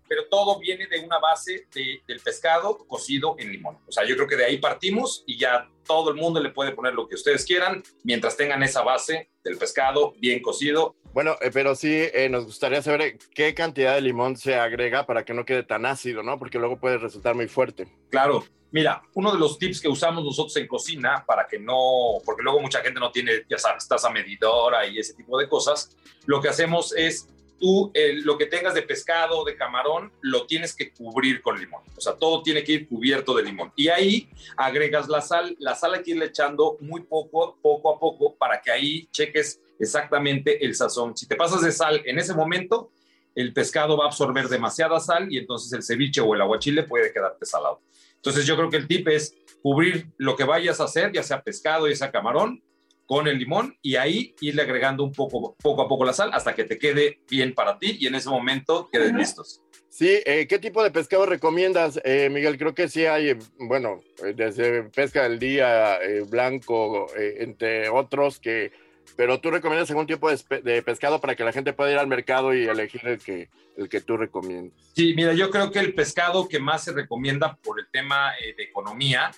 pero 0.08 0.26
todo 0.30 0.60
viene 0.60 0.88
de 0.88 1.00
una 1.00 1.20
base 1.20 1.68
de, 1.74 2.02
del 2.08 2.20
pescado 2.20 2.78
cocido 2.88 3.36
en 3.40 3.52
limón. 3.52 3.78
O 3.88 3.92
sea, 3.92 4.06
yo 4.06 4.16
creo 4.16 4.28
que 4.28 4.38
de 4.38 4.46
ahí 4.46 4.58
partimos 4.58 5.24
y 5.26 5.38
ya 5.38 5.70
todo 5.86 6.10
el 6.10 6.16
mundo 6.16 6.42
le 6.42 6.50
puede 6.50 6.72
poner 6.72 6.94
lo 6.94 7.08
que 7.08 7.16
ustedes 7.16 7.46
quieran 7.46 7.84
mientras 8.04 8.36
tengan 8.36 8.64
esa 8.64 8.82
base 8.82 9.30
del 9.44 9.58
pescado 9.58 10.14
bien 10.18 10.42
cocido. 10.42 10.96
Bueno, 11.14 11.38
eh, 11.42 11.50
pero 11.54 11.76
sí 11.76 12.10
eh, 12.14 12.28
nos 12.30 12.46
gustaría 12.46 12.82
saber 12.82 13.18
qué 13.34 13.54
cantidad 13.54 13.96
de 13.96 14.02
limón 14.02 14.36
se 14.36 14.56
agrega 14.56 15.06
para 15.06 15.24
que 15.24 15.34
no 15.34 15.46
quede 15.46 15.64
tan 15.64 15.86
ácido, 15.86 16.24
¿no? 16.24 16.38
Porque 16.38 16.60
luego 16.60 16.80
puede 16.80 16.98
resultar 16.98 17.36
muy 17.36 17.48
fuerte. 17.48 17.88
Claro, 18.10 18.44
Mira, 18.76 19.02
uno 19.14 19.32
de 19.32 19.40
los 19.40 19.58
tips 19.58 19.80
que 19.80 19.88
usamos 19.88 20.22
nosotros 20.26 20.58
en 20.58 20.68
cocina 20.68 21.24
para 21.26 21.48
que 21.48 21.58
no, 21.58 22.18
porque 22.26 22.44
luego 22.44 22.60
mucha 22.60 22.82
gente 22.82 23.00
no 23.00 23.10
tiene, 23.10 23.46
ya 23.50 23.58
sabes, 23.58 23.88
taza 23.88 24.10
medidora 24.10 24.86
y 24.86 25.00
ese 25.00 25.14
tipo 25.14 25.40
de 25.40 25.48
cosas, 25.48 25.96
lo 26.26 26.42
que 26.42 26.50
hacemos 26.50 26.94
es 26.94 27.30
tú 27.60 27.92
lo 28.24 28.38
que 28.38 28.46
tengas 28.46 28.74
de 28.74 28.82
pescado 28.82 29.40
o 29.40 29.46
de 29.46 29.56
camarón 29.56 30.12
lo 30.22 30.46
tienes 30.46 30.76
que 30.76 30.92
cubrir 30.94 31.42
con 31.42 31.60
limón. 31.60 31.84
O 31.98 32.02
sea, 32.02 32.14
todo 32.14 32.42
tiene 32.42 32.64
que 32.64 32.74
ir 32.74 32.88
cubierto 32.88 33.34
de 33.36 33.44
limón. 33.44 33.72
Y 33.76 33.88
ahí 33.88 34.30
agregas 34.58 35.08
la 35.08 35.22
sal. 35.22 35.56
La 35.60 35.76
sal 35.76 35.94
hay 35.94 36.04
que 36.04 36.12
irle 36.12 36.26
echando 36.26 36.78
muy 36.82 37.02
poco, 37.04 37.58
poco 37.62 37.96
a 37.96 38.00
poco, 38.00 38.36
para 38.36 38.62
que 38.62 38.72
ahí 38.72 39.08
cheques 39.12 39.62
exactamente 39.80 40.66
el 40.66 40.76
sazón. 40.76 41.16
Si 41.16 41.28
te 41.28 41.36
pasas 41.36 41.62
de 41.62 41.72
sal 41.72 42.02
en 42.06 42.20
ese 42.20 42.34
momento, 42.34 42.92
el 43.36 43.54
pescado 43.54 43.98
va 43.98 44.06
a 44.06 44.08
absorber 44.08 44.48
demasiada 44.48 45.00
sal 45.00 45.32
y 45.32 45.38
entonces 45.38 45.72
el 45.74 45.84
ceviche 45.84 46.22
o 46.22 46.34
el 46.34 46.42
aguachile 46.42 46.84
puede 46.84 47.12
quedarte 47.12 47.46
salado. 47.46 47.82
Entonces 48.16 48.46
yo 48.46 48.56
creo 48.56 48.70
que 48.70 48.78
el 48.78 48.88
tip 48.88 49.08
es 49.10 49.36
cubrir 49.62 50.08
lo 50.18 50.36
que 50.36 50.46
vayas 50.46 50.80
a 50.80 50.86
hacer, 50.86 51.12
ya 51.12 51.22
sea 51.22 51.42
pescado, 51.42 51.88
ya 51.88 51.96
sea 51.96 52.12
camarón, 52.12 52.64
con 53.06 53.28
el 53.28 53.38
limón 53.38 53.78
y 53.82 53.96
ahí 53.96 54.36
irle 54.42 54.64
agregando 54.64 55.04
un 55.04 55.12
poco, 55.12 55.56
poco 55.62 55.82
a 55.84 55.88
poco 55.88 56.06
la 56.06 56.14
sal 56.14 56.32
hasta 56.34 56.56
que 56.56 56.64
te 56.64 56.78
quede 56.78 57.20
bien 57.30 57.54
para 57.54 57.78
ti 57.78 57.98
y 58.00 58.08
en 58.08 58.16
ese 58.16 58.30
momento 58.30 58.90
queden 58.92 59.18
listos. 59.18 59.62
Sí, 59.90 60.20
eh, 60.26 60.46
¿qué 60.48 60.60
tipo 60.60 60.84
de 60.84 60.92
pescado 60.92 61.26
recomiendas, 61.26 62.02
eh, 62.04 62.30
Miguel? 62.30 62.58
Creo 62.58 62.76
que 62.76 62.90
sí 62.90 63.06
hay, 63.06 63.38
bueno, 63.58 64.02
desde 64.36 64.84
pesca 64.84 65.24
del 65.24 65.40
día, 65.40 66.00
blanco, 66.30 67.08
entre 67.16 67.88
otros, 67.88 68.40
que, 68.40 68.74
pero 69.16 69.40
tú 69.40 69.52
recomiendas 69.52 69.90
algún 69.92 70.08
tipo 70.08 70.30
de, 70.30 70.82
pescado 70.82 71.22
para 71.22 71.36
que 71.36 71.46
la 71.46 71.54
gente 71.54 71.72
pueda 71.72 71.92
ir 71.92 71.98
al 71.98 72.08
mercado 72.08 72.54
y 72.54 72.66
elegir 72.66 73.08
el 73.08 73.20
que, 73.20 73.48
el 73.78 73.88
que 73.88 74.02
tú 74.02 74.18
recomiendas. 74.18 74.78
Sí, 74.94 75.14
mira, 75.16 75.32
yo 75.32 75.50
creo 75.50 75.72
que 75.72 75.80
el 75.80 75.94
pescado 75.94 76.50
que 76.50 76.60
más 76.60 76.84
se 76.84 76.92
recomienda 76.92 77.58
por 77.64 77.80
el 77.80 77.88
tema 77.90 78.34
de 78.58 78.64
economía 78.64 79.32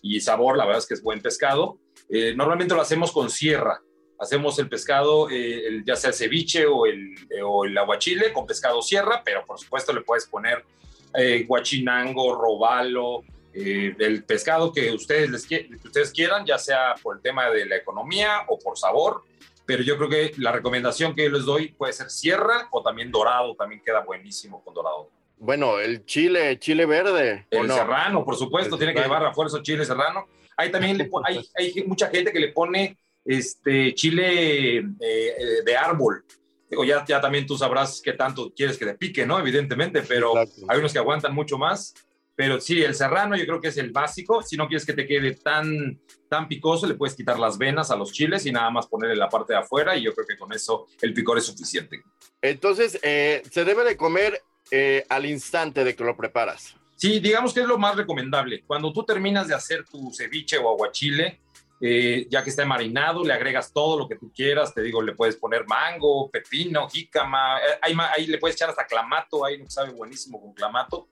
y 0.00 0.20
sabor, 0.20 0.56
la 0.56 0.64
verdad 0.64 0.82
es 0.82 0.86
que 0.86 0.94
es 0.94 1.02
buen 1.02 1.22
pescado, 1.22 1.80
eh, 2.08 2.34
normalmente 2.34 2.74
lo 2.74 2.80
hacemos 2.80 3.12
con 3.12 3.30
sierra. 3.30 3.80
Hacemos 4.18 4.58
el 4.58 4.68
pescado, 4.68 5.28
eh, 5.30 5.82
ya 5.84 5.96
sea 5.96 6.10
el 6.10 6.14
ceviche 6.14 6.66
o 6.66 6.86
el, 6.86 7.14
eh, 7.30 7.42
o 7.42 7.64
el 7.64 7.76
aguachile 7.76 8.32
con 8.32 8.46
pescado 8.46 8.80
sierra, 8.80 9.22
pero 9.24 9.44
por 9.44 9.58
supuesto 9.58 9.92
le 9.92 10.02
puedes 10.02 10.26
poner 10.26 10.64
guachinango, 11.46 12.34
robalo, 12.34 13.22
el 13.52 14.24
pescado 14.24 14.72
que 14.72 14.90
ustedes, 14.90 15.30
les, 15.30 15.46
que 15.46 15.68
ustedes 15.84 16.10
quieran, 16.10 16.44
ya 16.44 16.58
sea 16.58 16.96
por 17.00 17.14
el 17.14 17.22
tema 17.22 17.50
de 17.50 17.66
la 17.66 17.76
economía 17.76 18.40
o 18.48 18.58
por 18.58 18.76
sabor. 18.76 19.22
Pero 19.64 19.84
yo 19.84 19.96
creo 19.96 20.08
que 20.08 20.32
la 20.38 20.50
recomendación 20.50 21.14
que 21.14 21.22
yo 21.22 21.30
les 21.30 21.44
doy 21.44 21.68
puede 21.68 21.92
ser 21.92 22.10
sierra 22.10 22.66
o 22.72 22.82
también 22.82 23.12
dorado, 23.12 23.54
también 23.54 23.80
queda 23.84 24.00
buenísimo 24.00 24.60
con 24.64 24.74
dorado. 24.74 25.08
Bueno, 25.36 25.78
el 25.78 26.04
chile, 26.04 26.58
chile 26.58 26.86
verde. 26.86 27.46
El 27.50 27.70
serrano, 27.70 28.24
por 28.24 28.36
supuesto, 28.36 28.78
tiene 28.78 28.94
que 28.94 29.00
llevar 29.00 29.24
a 29.24 29.34
fuerza 29.34 29.60
chile 29.62 29.84
serrano 29.84 30.26
hay 30.56 30.70
también 30.70 31.10
hay, 31.24 31.40
hay, 31.54 31.84
mucha 31.86 32.08
gente 32.08 32.32
que 32.32 32.40
le 32.40 32.48
pone 32.48 32.96
este 33.24 33.94
chile 33.94 34.78
eh, 34.78 34.84
eh, 35.00 35.62
de 35.64 35.76
árbol. 35.76 36.24
Digo, 36.68 36.84
ya, 36.84 37.04
ya 37.04 37.20
también 37.20 37.46
tú 37.46 37.56
sabrás 37.56 38.00
qué 38.02 38.12
tanto 38.12 38.52
quieres 38.54 38.78
que 38.78 38.86
te 38.86 38.94
pique, 38.94 39.26
¿no? 39.26 39.38
Evidentemente, 39.38 40.02
pero 40.02 40.34
hay 40.36 40.78
unos 40.78 40.92
que 40.92 40.98
aguantan 40.98 41.34
mucho 41.34 41.58
más. 41.58 41.94
Pero 42.36 42.60
sí, 42.60 42.82
el 42.82 42.96
serrano 42.96 43.36
yo 43.36 43.44
creo 43.44 43.60
que 43.60 43.68
es 43.68 43.76
el 43.76 43.92
básico. 43.92 44.42
Si 44.42 44.56
no 44.56 44.66
quieres 44.66 44.84
que 44.84 44.92
te 44.92 45.06
quede 45.06 45.36
tan, 45.36 46.00
tan 46.28 46.48
picoso, 46.48 46.84
le 46.86 46.94
puedes 46.94 47.14
quitar 47.14 47.38
las 47.38 47.58
venas 47.58 47.92
a 47.92 47.96
los 47.96 48.12
chiles 48.12 48.44
y 48.46 48.50
nada 48.50 48.70
más 48.70 48.88
ponerle 48.88 49.14
la 49.14 49.28
parte 49.28 49.52
de 49.52 49.60
afuera 49.60 49.96
y 49.96 50.02
yo 50.02 50.12
creo 50.12 50.26
que 50.26 50.36
con 50.36 50.52
eso 50.52 50.88
el 51.00 51.14
picor 51.14 51.38
es 51.38 51.44
suficiente. 51.44 52.02
Entonces, 52.42 52.98
eh, 53.02 53.42
se 53.48 53.64
debe 53.64 53.84
de 53.84 53.96
comer 53.96 54.42
al 55.08 55.26
instante 55.26 55.84
de 55.84 55.94
que 55.94 56.04
lo 56.04 56.16
preparas. 56.16 56.74
Sí, 56.96 57.18
digamos 57.20 57.52
que 57.52 57.60
es 57.60 57.66
lo 57.66 57.78
más 57.78 57.96
recomendable. 57.96 58.62
Cuando 58.66 58.92
tú 58.92 59.04
terminas 59.04 59.48
de 59.48 59.54
hacer 59.54 59.84
tu 59.84 60.12
ceviche 60.12 60.58
o 60.58 60.70
aguachile, 60.70 61.40
eh, 61.80 62.26
ya 62.30 62.42
que 62.42 62.50
está 62.50 62.64
marinado, 62.64 63.24
le 63.24 63.34
agregas 63.34 63.72
todo 63.72 63.98
lo 63.98 64.08
que 64.08 64.16
tú 64.16 64.32
quieras. 64.32 64.72
Te 64.72 64.80
digo, 64.80 65.02
le 65.02 65.14
puedes 65.14 65.36
poner 65.36 65.66
mango, 65.66 66.30
pepino, 66.30 66.88
jícama. 66.88 67.58
Eh, 67.58 67.78
ahí, 67.82 67.96
ahí, 68.16 68.26
le 68.26 68.38
puedes 68.38 68.56
echar 68.56 68.70
hasta 68.70 68.86
clamato. 68.86 69.44
Ahí 69.44 69.62
sabe 69.68 69.90
buenísimo 69.90 70.40
con 70.40 70.54
clamato. 70.54 71.08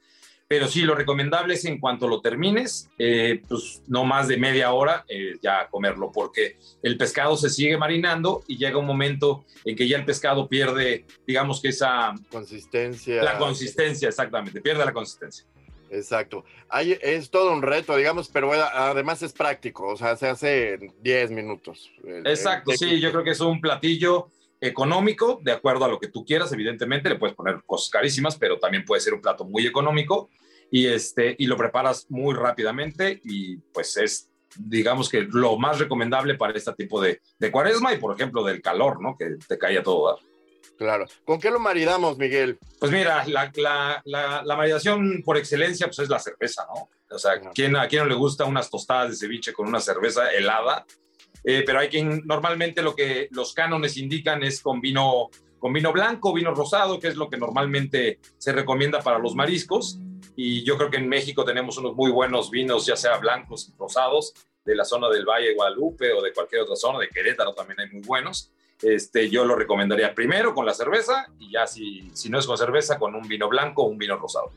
Pero 0.53 0.69
sí, 0.69 0.83
lo 0.83 0.95
recomendable 0.95 1.55
es 1.55 1.65
en 1.65 1.81
cuanto 1.81 2.07
lo 2.07 2.21
termines, 2.21 2.91
eh, 2.99 3.41
pues 3.49 3.81
no 3.87 4.05
más 4.05 4.29
de 4.29 4.37
media 4.37 4.71
hora 4.75 5.03
ya 5.41 5.67
comerlo, 5.71 6.13
porque 6.13 6.59
el 6.83 6.99
pescado 6.99 7.39
se 7.39 7.49
sigue 7.49 7.79
marinando 7.79 8.45
y 8.47 8.59
llega 8.59 8.77
un 8.77 8.85
momento 8.85 9.47
en 9.65 9.75
que 9.75 9.89
ya 9.89 9.97
el 9.97 10.05
pescado 10.05 10.51
pierde, 10.51 11.07
digamos 11.27 11.63
que 11.63 11.69
esa 11.69 12.13
consistencia. 12.31 13.23
La 13.23 13.39
consistencia, 13.39 14.09
exactamente, 14.11 14.61
pierde 14.61 14.85
la 14.85 14.93
consistencia. 14.93 15.47
Exacto. 15.89 16.45
Hay, 16.69 16.99
es 17.01 17.31
todo 17.31 17.51
un 17.55 17.63
reto, 17.63 17.97
digamos, 17.97 18.29
pero 18.29 18.53
además 18.53 19.23
es 19.23 19.33
práctico, 19.33 19.89
o 19.89 19.97
sea, 19.97 20.17
se 20.17 20.29
hace 20.29 20.75
en 20.75 20.93
10 21.01 21.31
minutos. 21.31 21.91
Exacto, 22.27 22.73
sí, 22.73 23.01
yo 23.01 23.11
creo 23.11 23.25
que 23.25 23.31
es 23.31 23.41
un 23.41 23.59
platillo 23.59 24.29
económico, 24.61 25.41
de 25.43 25.53
acuerdo 25.53 25.87
a 25.87 25.89
lo 25.89 25.99
que 25.99 26.09
tú 26.09 26.27
quieras, 26.27 26.53
evidentemente, 26.53 27.09
le 27.09 27.17
puedes 27.17 27.35
poner 27.35 27.63
cosas 27.65 27.89
carísimas, 27.89 28.37
pero 28.37 28.59
también 28.59 28.85
puede 28.85 29.01
ser 29.01 29.15
un 29.15 29.23
plato 29.23 29.47
muy 29.47 29.67
económico 29.67 30.29
y, 30.73 30.87
este, 30.87 31.37
y 31.39 31.47
lo 31.47 31.57
preparas 31.59 32.07
muy 32.09 32.35
rápidamente 32.35 33.21
y 33.25 33.59
pues 33.59 33.95
es, 33.99 34.31
digamos 34.59 35.11
que 35.11 35.21
lo 35.21 35.59
más 35.59 35.79
recomendable 35.79 36.35
para 36.35 36.57
este 36.57 36.73
tipo 36.73 36.99
de, 37.01 37.21
de 37.39 37.53
cuaresma 37.53 37.93
y, 37.93 37.99
por 37.99 38.15
ejemplo, 38.15 38.43
del 38.43 38.63
calor, 38.63 39.03
¿no? 39.03 39.15
Que 39.15 39.37
te 39.47 39.59
cae 39.59 39.79
a 39.79 39.83
todo 39.83 40.09
dar. 40.09 40.19
Claro. 40.79 41.05
¿Con 41.27 41.39
qué 41.39 41.51
lo 41.51 41.61
maridamos, 41.61 42.17
Miguel? 42.17 42.59
Pues 42.81 42.91
mira, 42.91 43.23
la, 43.27 43.53
la, 43.55 44.03
la, 44.43 44.57
maridación 44.57 45.23
por 45.23 45.37
excelencia 45.37 45.87
pues 45.87 45.99
es 45.99 46.09
la 46.09 46.19
cerveza, 46.19 46.67
¿no? 46.75 46.89
O 47.15 47.19
sea, 47.19 47.33
¿quién, 47.55 47.77
¿a 47.77 47.87
quién 47.87 48.05
no 48.05 48.09
le 48.09 48.15
gusta 48.15 48.47
unas 48.47 48.71
tostadas 48.71 49.11
de 49.11 49.17
ceviche 49.17 49.53
con 49.53 49.69
una 49.69 49.79
cerveza 49.79 50.33
helada? 50.33 50.87
Eh, 51.45 51.65
pero 51.67 51.81
hay 51.81 51.89
quien, 51.89 52.23
normalmente 52.25 52.81
lo 52.81 52.97
que 52.97 53.29
los 53.33 53.53
cánones 53.53 53.99
indican 53.99 54.43
es 54.43 54.63
con 54.63 54.81
vino, 54.81 55.29
con 55.59 55.75
vino 55.75 55.93
blanco, 55.93 56.33
vino 56.33 56.55
rosado, 56.55 56.99
que 56.99 57.09
es 57.09 57.17
lo 57.17 57.29
que 57.29 57.37
normalmente 57.37 58.21
se 58.39 58.53
recomienda 58.53 59.03
para 59.03 59.19
los 59.19 59.35
mariscos. 59.35 60.01
Y 60.37 60.65
yo 60.65 60.77
creo 60.79 60.91
que 60.91 60.97
en 60.97 61.09
México 61.09 61.45
tenemos 61.45 61.79
unos 61.79 61.95
muy 61.95 62.11
buenos 62.11 62.51
vinos, 62.51 62.87
ya 62.87 62.97
sea 62.97 63.19
blancos 63.19 63.69
y 63.69 63.79
rosados, 63.79 64.33
de 64.65 64.75
la 64.75 64.85
zona 64.85 65.09
del 65.09 65.25
Valle 65.25 65.49
de 65.49 65.55
Guadalupe 65.55 66.13
o 66.13 66.23
de 66.23 66.33
cualquier 66.33 66.63
otra 66.63 66.77
zona, 66.77 66.99
de 66.99 67.09
Querétaro 67.09 67.53
también 67.53 67.81
hay 67.81 67.89
muy 67.91 68.03
buenos 68.03 68.53
este, 68.83 69.31
yo 69.31 69.45
lo 69.45 69.55
recomendaría 69.55 70.15
primero 70.15 70.55
con 70.55 70.67
la 70.67 70.75
cerveza 70.75 71.29
y 71.39 71.53
ya 71.53 71.67
si, 71.67 72.11
si 72.15 72.29
no 72.29 72.39
es 72.39 72.47
con 72.47 72.59
cerveza, 72.59 72.99
con 72.99 73.15
un 73.15 73.27
vino 73.27 73.49
blanco 73.49 73.85
o 73.85 73.87
un 73.87 73.97
vino 73.97 74.17
rosado. 74.17 74.53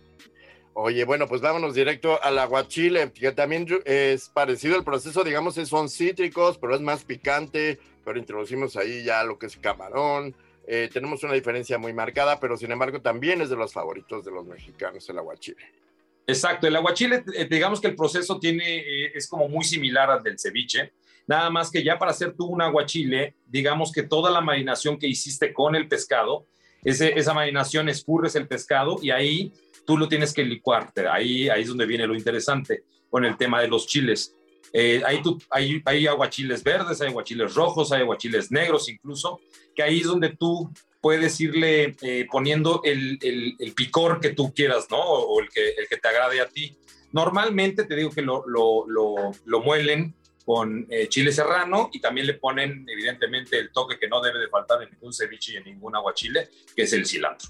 Oye, 0.74 1.06
bueno, 1.06 1.28
pues 1.28 1.40
vámonos 1.40 1.74
directo 1.74 2.22
al 2.22 2.38
aguachile, 2.38 3.12
que 3.14 3.32
también 3.32 3.66
es 3.86 4.28
parecido 4.30 4.76
el 4.76 4.84
proceso, 4.84 5.24
digamos, 5.24 5.56
son 5.56 5.88
cítricos, 5.88 6.58
pero 6.58 6.76
es 6.76 6.82
más 6.82 7.06
picante, 7.06 7.80
pero 8.04 8.20
introducimos 8.20 8.76
ahí 8.76 9.04
ya 9.04 9.24
lo 9.24 9.40
que 9.40 9.46
es 9.46 9.56
camarón. 9.56 10.36
Eh, 10.68 10.90
tenemos 10.92 11.24
una 11.24 11.34
diferencia 11.34 11.78
muy 11.78 11.94
marcada, 11.94 12.40
pero 12.40 12.58
sin 12.58 12.72
embargo 12.72 13.02
también 13.02 13.42
es 13.42 13.50
de 13.50 13.56
los 13.56 13.72
favoritos 13.72 14.26
de 14.26 14.32
los 14.32 14.46
mexicanos 14.46 15.08
el 15.10 15.18
aguachile. 15.20 15.64
Exacto, 16.28 16.66
el 16.68 16.76
aguachile, 16.76 17.24
eh, 17.36 17.48
digamos 17.50 17.80
que 17.80 17.88
el 17.88 17.96
proceso 17.96 18.40
tiene, 18.40 18.80
eh, 18.80 19.12
es 19.14 19.28
como 19.28 19.48
muy 19.48 19.64
similar 19.64 20.10
al 20.10 20.24
del 20.24 20.40
ceviche. 20.40 20.94
Nada 21.28 21.50
más 21.50 21.70
que 21.70 21.84
ya 21.84 22.00
para 22.00 22.12
hacer 22.12 22.34
tú 22.36 22.46
un 22.46 22.62
aguachile, 22.62 23.36
digamos 23.46 23.92
que 23.92 24.04
toda 24.04 24.32
la 24.32 24.42
marinación 24.42 24.98
que 24.98 25.08
hiciste 25.08 25.54
con 25.54 25.76
el 25.76 25.88
pescado, 25.88 26.48
ese, 26.84 27.18
esa 27.18 27.34
marinación 27.34 27.90
escurres 27.90 28.36
el 28.36 28.48
pescado 28.48 28.98
y 29.02 29.12
ahí 29.12 29.54
tú 29.86 29.98
lo 29.98 30.08
tienes 30.08 30.34
que 30.34 30.44
licuar. 30.44 30.92
Ahí, 31.12 31.50
ahí 31.50 31.62
es 31.62 31.68
donde 31.68 31.86
viene 31.86 32.08
lo 32.08 32.16
interesante 32.16 32.84
con 33.10 33.24
el 33.26 33.38
tema 33.38 33.62
de 33.62 33.68
los 33.68 33.88
chiles. 33.88 34.36
Eh, 34.74 35.02
ahí 35.06 35.22
tú, 35.22 35.42
hay, 35.50 35.82
hay 35.86 36.08
aguachiles 36.08 36.64
verdes, 36.64 37.02
hay 37.02 37.10
aguachiles 37.10 37.54
rojos, 37.54 37.92
hay 37.92 38.02
aguachiles 38.02 38.52
negros 38.52 38.90
incluso, 38.90 39.40
que 39.74 39.84
ahí 39.84 40.00
es 40.00 40.08
donde 40.08 40.36
tú 40.36 40.72
puedes 41.02 41.40
irle 41.40 41.96
eh, 42.02 42.28
poniendo 42.32 42.82
el, 42.84 43.20
el, 43.22 43.74
picor 43.74 44.20
que 44.20 44.32
tú 44.32 44.54
quieras, 44.54 44.88
¿no? 44.90 44.98
O, 45.00 45.40
el, 45.40 45.50
que, 45.50 45.70
el 45.70 45.88
que 45.88 45.98
te 45.98 46.08
agrade 46.08 46.42
a 46.42 46.50
ti. 46.50 46.76
Normalmente 47.12 47.84
te 47.84 47.96
digo 47.96 48.10
que 48.10 48.24
lo, 48.24 48.44
lo, 48.48 48.86
lo, 48.88 49.32
lo 49.46 49.62
muelen 49.62 50.16
con 50.46 50.86
eh, 50.90 51.08
chile 51.08 51.32
serrano 51.32 51.90
y 51.92 52.00
también 52.00 52.28
le 52.28 52.36
ponen 52.36 52.86
evidentemente 52.88 53.58
el 53.58 53.72
toque 53.72 53.98
que 53.98 54.08
no 54.08 54.22
debe 54.22 54.40
de 54.40 54.48
faltar 54.48 54.82
en 54.84 54.92
ningún 54.92 55.12
ceviche 55.12 55.54
y 55.54 55.56
en 55.58 55.64
ningún 55.66 55.96
aguachile, 55.96 56.50
que 56.76 56.84
es 56.84 56.94
el 56.94 57.06
cilantro. 57.06 57.50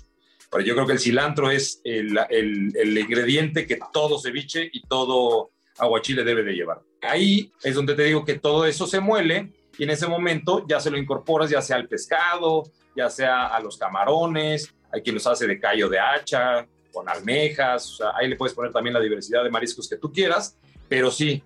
Pero 0.49 0.63
yo 0.63 0.73
creo 0.75 0.87
que 0.87 0.93
el 0.93 0.99
cilantro 0.99 1.51
es 1.51 1.81
el, 1.83 2.17
el, 2.29 2.97
ingrediente 2.97 3.67
que 3.67 3.79
todo 3.91 4.19
ceviche 4.19 4.69
y 4.71 4.81
todo 4.87 5.51
aguachile 5.77 6.23
debe 6.23 6.43
de 6.43 6.53
llevar. 6.53 6.81
Ahí 7.01 7.51
es 7.63 7.75
donde 7.75 7.95
te 7.95 8.03
digo 8.03 8.25
que 8.25 8.39
todo 8.39 8.65
eso 8.65 8.87
se 8.87 8.99
muele 8.99 9.51
y 9.77 9.83
en 9.83 9.89
ese 9.89 10.07
momento 10.07 10.65
ya 10.67 10.79
se 10.79 10.89
lo 10.89 10.97
incorporas 10.97 11.49
ya 11.49 11.61
sea 11.61 11.77
al 11.77 11.87
pescado, 11.87 12.63
ya 12.95 13.09
sea 13.09 13.47
a 13.47 13.59
los 13.59 13.77
camarones, 13.77 14.73
hay 14.91 15.01
quien 15.01 15.15
los 15.15 15.27
hace 15.27 15.47
de 15.47 15.59
callo 15.59 15.89
de 15.89 15.99
hacha, 15.99 16.67
con 16.93 17.09
almejas, 17.09 17.99
ahí 18.15 18.29
le 18.29 18.37
puedes 18.37 18.55
poner 18.55 18.71
también 18.71 18.93
la 18.93 19.01
diversidad 19.01 19.43
de 19.43 19.51
mariscos 19.51 19.89
que 19.89 19.97
tú 19.97 20.11
quieras, 20.13 20.57
pero 20.87 21.11
sí, 21.11 21.43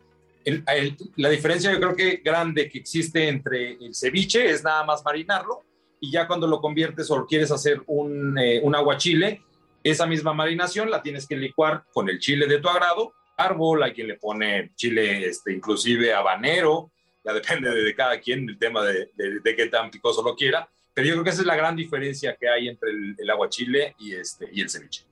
la 1.15 1.29
diferencia 1.29 1.71
yo 1.71 1.79
creo 1.79 1.95
que 1.95 2.21
grande 2.23 2.69
que 2.69 2.77
existe 2.77 3.27
entre 3.27 3.71
el 3.73 3.95
ceviche 3.95 4.49
es 4.49 4.63
nada 4.63 4.83
más 4.83 5.03
marinarlo 5.03 5.63
y 5.99 6.11
ya 6.11 6.27
cuando 6.27 6.47
lo 6.47 6.61
conviertes 6.61 7.09
o 7.11 7.25
quieres 7.25 7.51
hacer 7.51 7.81
un, 7.87 8.37
eh, 8.37 8.61
un 8.63 8.75
aguachile, 8.75 9.41
esa 9.83 10.05
misma 10.05 10.33
marinación 10.33 10.91
la 10.91 11.01
tienes 11.01 11.27
que 11.27 11.35
licuar 11.35 11.83
con 11.91 12.09
el 12.09 12.19
chile 12.19 12.47
de 12.47 12.59
tu 12.59 12.69
agrado, 12.69 13.13
árbol, 13.39 13.83
hay 13.83 13.93
quien 13.93 14.07
le 14.07 14.17
pone 14.17 14.71
chile 14.75 15.27
este, 15.27 15.53
inclusive 15.53 16.13
habanero, 16.13 16.91
ya 17.23 17.33
depende 17.33 17.69
de, 17.69 17.95
cada 17.95 18.19
quien 18.19 18.49
el 18.49 18.57
tema 18.57 18.83
de, 18.83 19.09
de, 19.15 19.55
qué 19.55 19.67
tan 19.67 19.89
picoso 19.89 20.21
lo 20.23 20.35
quiera, 20.35 20.69
pero 20.93 21.07
yo 21.07 21.13
creo 21.13 21.23
que 21.23 21.29
esa 21.31 21.41
es 21.41 21.47
la 21.47 21.55
gran 21.55 21.75
diferencia 21.75 22.35
que 22.39 22.49
hay 22.49 22.67
entre 22.67 22.89
el, 22.91 23.15
el 23.17 23.29
aguachile 23.29 23.95
y, 23.99 24.13
este, 24.13 24.49
y 24.51 24.61
el 24.61 24.69
ceviche. 24.69 25.03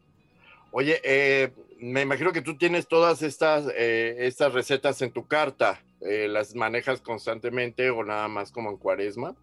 Oye, 0.72 1.00
eh, 1.04 1.50
me 1.80 2.02
imagino 2.02 2.32
que 2.32 2.42
tú 2.42 2.58
tienes 2.58 2.88
todas 2.88 3.22
estas, 3.22 3.66
eh, 3.76 4.16
estas 4.20 4.54
recetas 4.54 5.02
en 5.02 5.12
tu 5.12 5.26
carta. 5.26 5.82
Eh, 6.02 6.28
¿Las 6.28 6.54
manejas 6.54 7.02
constantemente 7.02 7.90
o 7.90 8.04
nada 8.04 8.28
más 8.28 8.52
como 8.52 8.70
en 8.70 8.78
cuaresma? 8.78 9.36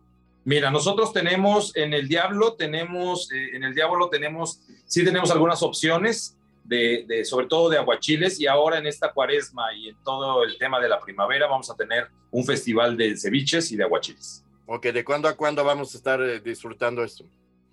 Mira, 0.45 0.71
nosotros 0.71 1.13
tenemos 1.13 1.75
en 1.77 1.95
el 1.95 2.07
Diablo, 2.07 2.55
tenemos, 2.55 3.33
en 3.33 3.65
el 3.65 3.75
Diablo 3.75 4.11
tenemos, 4.11 4.61
sí 4.87 5.05
tenemos 5.05 5.31
algunas 5.31 5.63
opciones. 5.63 6.37
De, 6.65 7.05
de, 7.07 7.25
sobre 7.25 7.47
todo 7.47 7.69
de 7.69 7.79
aguachiles, 7.79 8.41
y 8.41 8.47
ahora 8.47 8.79
en 8.79 8.87
esta 8.87 9.13
cuaresma 9.13 9.73
y 9.75 9.91
en 9.91 9.97
todo 10.03 10.43
el 10.43 10.59
tema 10.59 10.81
de 10.81 10.89
la 10.89 10.99
primavera 10.99 11.47
vamos 11.47 11.71
a 11.71 11.77
tener 11.77 12.09
un 12.31 12.45
festival 12.45 12.97
de 12.97 13.17
ceviches 13.17 13.71
y 13.71 13.77
de 13.77 13.85
aguachiles. 13.85 14.45
Ok, 14.67 14.87
¿de 14.87 15.05
cuándo 15.05 15.29
a 15.29 15.37
cuándo 15.37 15.63
vamos 15.63 15.95
a 15.95 15.99
estar 15.99 16.21
eh, 16.23 16.41
disfrutando 16.41 17.05
esto? 17.05 17.25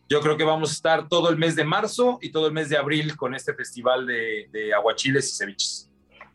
Yo 0.10 0.19
creo 0.19 0.36
que 0.36 0.43
vamos 0.43 0.71
a 0.71 0.74
estar 0.74 1.07
todo 1.07 1.29
el 1.29 1.38
mes 1.38 1.55
de 1.55 1.63
marzo 1.63 2.19
y 2.21 2.31
todo 2.31 2.48
el 2.48 2.53
mes 2.53 2.67
de 2.67 2.77
abril 2.77 3.15
con 3.15 3.33
este 3.33 3.53
festival 3.53 4.05
de, 4.05 4.50
de 4.51 4.74
aguachiles 4.74 5.31
y 5.31 5.38
ceviches. 5.38 5.90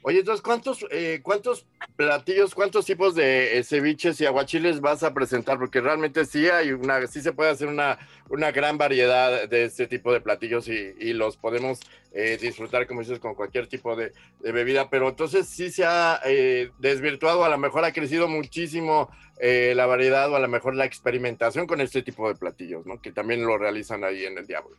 Oye, 0.09 0.21
entonces, 0.21 0.41
¿cuántos, 0.41 0.87
eh, 0.93 1.19
¿cuántos 1.21 1.67
platillos, 1.97 2.55
cuántos 2.55 2.87
tipos 2.87 3.17
de 3.17 3.59
eh, 3.59 3.65
ceviches 3.65 4.21
y 4.21 4.27
aguachiles 4.27 4.81
vas 4.81 5.03
a 5.03 5.13
presentar? 5.13 5.59
Porque 5.59 5.81
realmente 5.81 6.25
sí 6.25 6.47
hay 6.49 6.71
una, 6.71 7.05
sí 7.09 7.21
se 7.21 7.33
puede 7.33 7.51
hacer 7.51 7.67
una, 7.67 7.99
una 8.29 8.53
gran 8.53 8.79
variedad 8.79 9.49
de 9.49 9.65
este 9.65 9.89
tipo 9.89 10.13
de 10.13 10.21
platillos 10.21 10.69
y, 10.69 11.13
los 11.13 11.37
podemos 11.37 11.81
eh, 12.13 12.39
disfrutar, 12.41 12.87
como 12.87 13.01
dices, 13.01 13.19
con 13.19 13.35
cualquier 13.35 13.67
tipo 13.67 13.97
de, 13.97 14.13
bebida, 14.39 14.89
pero 14.91 15.09
entonces 15.09 15.49
sí 15.49 15.73
se 15.73 15.85
ha 15.85 16.21
eh, 16.25 16.71
desvirtuado, 16.79 17.45
a 17.45 17.49
lo 17.49 17.59
mejor 17.59 17.85
ha 17.85 17.93
crecido 17.93 18.29
muchísimo 18.29 19.11
la 19.41 19.87
variedad 19.87 20.31
o 20.31 20.37
a 20.37 20.41
lo 20.41 20.47
mejor 20.47 20.77
la 20.77 20.85
experimentación 20.85 21.67
con 21.67 21.81
este 21.81 22.03
tipo 22.03 22.29
de 22.29 22.37
platillos, 22.37 22.87
¿no? 22.87 23.03
Que 23.03 23.11
también 23.11 23.45
lo 23.45 23.59
realizan 23.59 24.05
ahí 24.05 24.25
en 24.25 24.39
el 24.39 24.47
Diablo. 24.47 24.77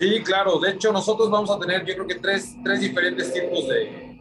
Sí, 0.00 0.22
claro, 0.24 0.58
de 0.58 0.72
hecho 0.72 0.92
nosotros 0.92 1.30
vamos 1.30 1.50
a 1.52 1.58
tener 1.60 1.84
yo 1.86 1.94
creo 1.94 2.06
que 2.08 2.16
tres, 2.16 2.56
tres 2.62 2.80
diferentes 2.80 3.32
tipos 3.32 3.66
de, 3.68 4.15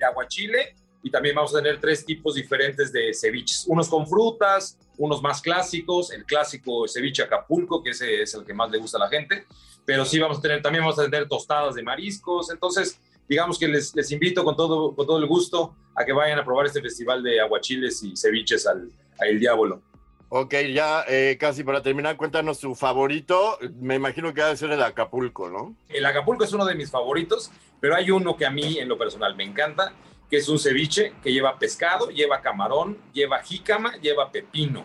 de 0.00 0.06
aguachile 0.06 0.74
y 1.02 1.10
también 1.10 1.34
vamos 1.34 1.54
a 1.54 1.58
tener 1.58 1.80
tres 1.80 2.04
tipos 2.04 2.34
diferentes 2.34 2.92
de 2.92 3.14
ceviches, 3.14 3.64
unos 3.68 3.88
con 3.88 4.06
frutas, 4.06 4.78
unos 4.98 5.22
más 5.22 5.40
clásicos, 5.40 6.12
el 6.12 6.24
clásico 6.24 6.86
ceviche 6.86 7.22
Acapulco, 7.22 7.82
que 7.82 7.90
ese 7.90 8.22
es 8.22 8.34
el 8.34 8.44
que 8.44 8.52
más 8.52 8.70
le 8.70 8.78
gusta 8.78 8.98
a 8.98 9.00
la 9.00 9.08
gente, 9.08 9.46
pero 9.84 10.04
sí 10.04 10.18
vamos 10.18 10.38
a 10.38 10.40
tener, 10.42 10.60
también 10.60 10.84
vamos 10.84 10.98
a 10.98 11.04
tener 11.04 11.26
tostadas 11.26 11.74
de 11.74 11.82
mariscos, 11.82 12.50
entonces 12.50 13.00
digamos 13.28 13.58
que 13.58 13.68
les, 13.68 13.94
les 13.94 14.10
invito 14.10 14.44
con 14.44 14.56
todo, 14.56 14.94
con 14.94 15.06
todo 15.06 15.18
el 15.18 15.26
gusto 15.26 15.74
a 15.94 16.04
que 16.04 16.12
vayan 16.12 16.38
a 16.38 16.44
probar 16.44 16.66
este 16.66 16.82
festival 16.82 17.22
de 17.22 17.40
aguachiles 17.40 18.02
y 18.02 18.16
ceviches 18.16 18.66
al, 18.66 18.90
a 19.20 19.26
El 19.26 19.38
Diablo. 19.38 19.82
Ok, 20.32 20.54
ya 20.72 21.04
eh, 21.08 21.36
casi 21.40 21.64
para 21.64 21.82
terminar, 21.82 22.16
cuéntanos 22.16 22.58
su 22.58 22.76
favorito. 22.76 23.58
Me 23.80 23.96
imagino 23.96 24.32
que 24.32 24.40
ha 24.42 24.46
de 24.46 24.56
ser 24.56 24.70
el 24.70 24.80
Acapulco, 24.80 25.50
¿no? 25.50 25.74
El 25.88 26.06
Acapulco 26.06 26.44
es 26.44 26.52
uno 26.52 26.64
de 26.64 26.76
mis 26.76 26.88
favoritos, 26.88 27.50
pero 27.80 27.96
hay 27.96 28.12
uno 28.12 28.36
que 28.36 28.46
a 28.46 28.50
mí 28.50 28.78
en 28.78 28.88
lo 28.88 28.96
personal 28.96 29.34
me 29.34 29.42
encanta, 29.42 29.92
que 30.30 30.36
es 30.36 30.48
un 30.48 30.60
ceviche 30.60 31.14
que 31.20 31.32
lleva 31.32 31.58
pescado, 31.58 32.10
lleva 32.10 32.42
camarón, 32.42 32.96
lleva 33.12 33.42
jícama, 33.42 33.96
lleva 33.96 34.30
pepino. 34.30 34.84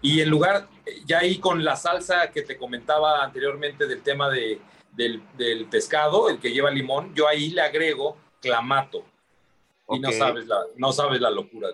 Y 0.00 0.22
en 0.22 0.30
lugar, 0.30 0.66
ya 1.04 1.18
ahí 1.18 1.36
con 1.36 1.62
la 1.62 1.76
salsa 1.76 2.30
que 2.30 2.40
te 2.40 2.56
comentaba 2.56 3.22
anteriormente 3.22 3.86
del 3.86 4.00
tema 4.00 4.30
de, 4.30 4.62
del, 4.92 5.22
del, 5.36 5.66
pescado, 5.66 6.30
el 6.30 6.38
que 6.38 6.52
lleva 6.52 6.70
limón, 6.70 7.14
yo 7.14 7.28
ahí 7.28 7.50
le 7.50 7.60
agrego 7.60 8.16
clamato. 8.40 9.04
Y 9.90 9.98
no, 9.98 10.10
sabes 10.10 10.46
la, 10.46 10.56
no 10.76 10.90
sabes 10.90 11.20
la 11.20 11.30
locura. 11.30 11.68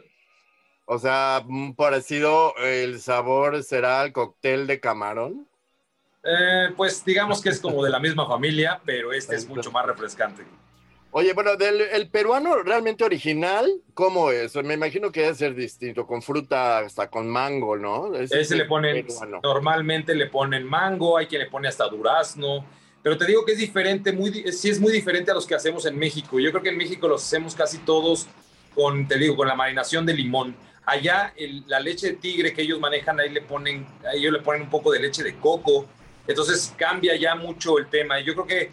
O 0.87 0.99
sea, 0.99 1.45
parecido, 1.77 2.55
el 2.59 3.01
sabor 3.01 3.63
será 3.65 4.05
el 4.05 4.13
cóctel 4.13 4.67
de 4.69 4.79
camarón. 4.79 5.49
Eh, 6.23 6.73
pues 6.77 7.05
digamos 7.05 7.41
que 7.41 7.49
es 7.51 7.61
como 7.61 7.85
de 7.85 7.91
la 7.91 7.99
misma 8.01 8.27
familia, 8.27 8.81
pero 8.85 9.13
este 9.13 9.35
es 9.35 9.49
mucho 9.49 9.71
más 9.73 9.85
refrescante. 9.85 10.45
Oye, 11.11 11.33
bueno, 11.33 11.57
del 11.57 11.81
el 11.81 12.09
peruano 12.11 12.63
realmente 12.63 13.03
original, 13.03 13.69
¿cómo 13.95 14.31
es? 14.31 14.55
Me 14.57 14.75
imagino 14.75 15.11
que 15.11 15.23
debe 15.23 15.35
ser 15.35 15.55
distinto, 15.55 16.07
con 16.07 16.21
fruta, 16.23 16.79
hasta 16.79 17.09
con 17.09 17.29
mango, 17.29 17.77
¿no? 17.77 18.15
Ese, 18.15 18.41
Ese 18.41 18.55
le 18.55 18.67
ponen, 18.67 19.07
peruano. 19.07 19.41
normalmente 19.43 20.15
le 20.15 20.27
ponen 20.27 20.65
mango, 20.65 21.17
hay 21.17 21.27
quien 21.27 21.43
le 21.43 21.51
pone 21.51 21.69
hasta 21.69 21.89
durazno, 21.89 22.65
pero 23.03 23.17
te 23.17 23.25
digo 23.25 23.45
que 23.45 23.53
es 23.53 23.59
diferente, 23.59 24.13
muy, 24.13 24.53
sí 24.53 24.69
es 24.69 24.81
muy 24.81 24.93
diferente 24.93 25.31
a 25.31 25.35
los 25.35 25.47
que 25.47 25.55
hacemos 25.55 25.87
en 25.87 25.99
México. 25.99 26.39
Yo 26.39 26.51
creo 26.51 26.63
que 26.63 26.71
en 26.71 26.77
México 26.77 27.09
los 27.09 27.25
hacemos 27.25 27.55
casi 27.55 27.79
todos 27.79 28.27
con, 28.75 29.09
te 29.09 29.17
digo, 29.17 29.37
con 29.37 29.49
la 29.49 29.55
marinación 29.55 30.05
de 30.05 30.13
limón. 30.13 30.55
Allá 30.87 31.35
la 31.67 31.81
leche 31.81 32.07
de 32.07 32.13
tigre 32.15 32.55
que 32.55 32.63
ellos 32.63 32.79
manejan, 32.79 33.19
ahí 33.19 33.29
le 33.31 33.43
ponen, 33.43 33.87
a 34.09 34.15
ellos 34.15 34.33
le 34.33 34.39
ponen 34.39 34.63
un 34.63 34.71
poco 34.71 34.93
de 34.93 35.01
leche 35.01 35.23
de 35.25 35.37
coco, 35.37 35.87
entonces 36.27 36.73
cambia 36.77 37.17
ya 37.17 37.35
mucho 37.35 37.79
el 37.79 37.89
tema. 37.89 38.21
Yo 38.21 38.35
creo 38.35 38.47
que 38.47 38.71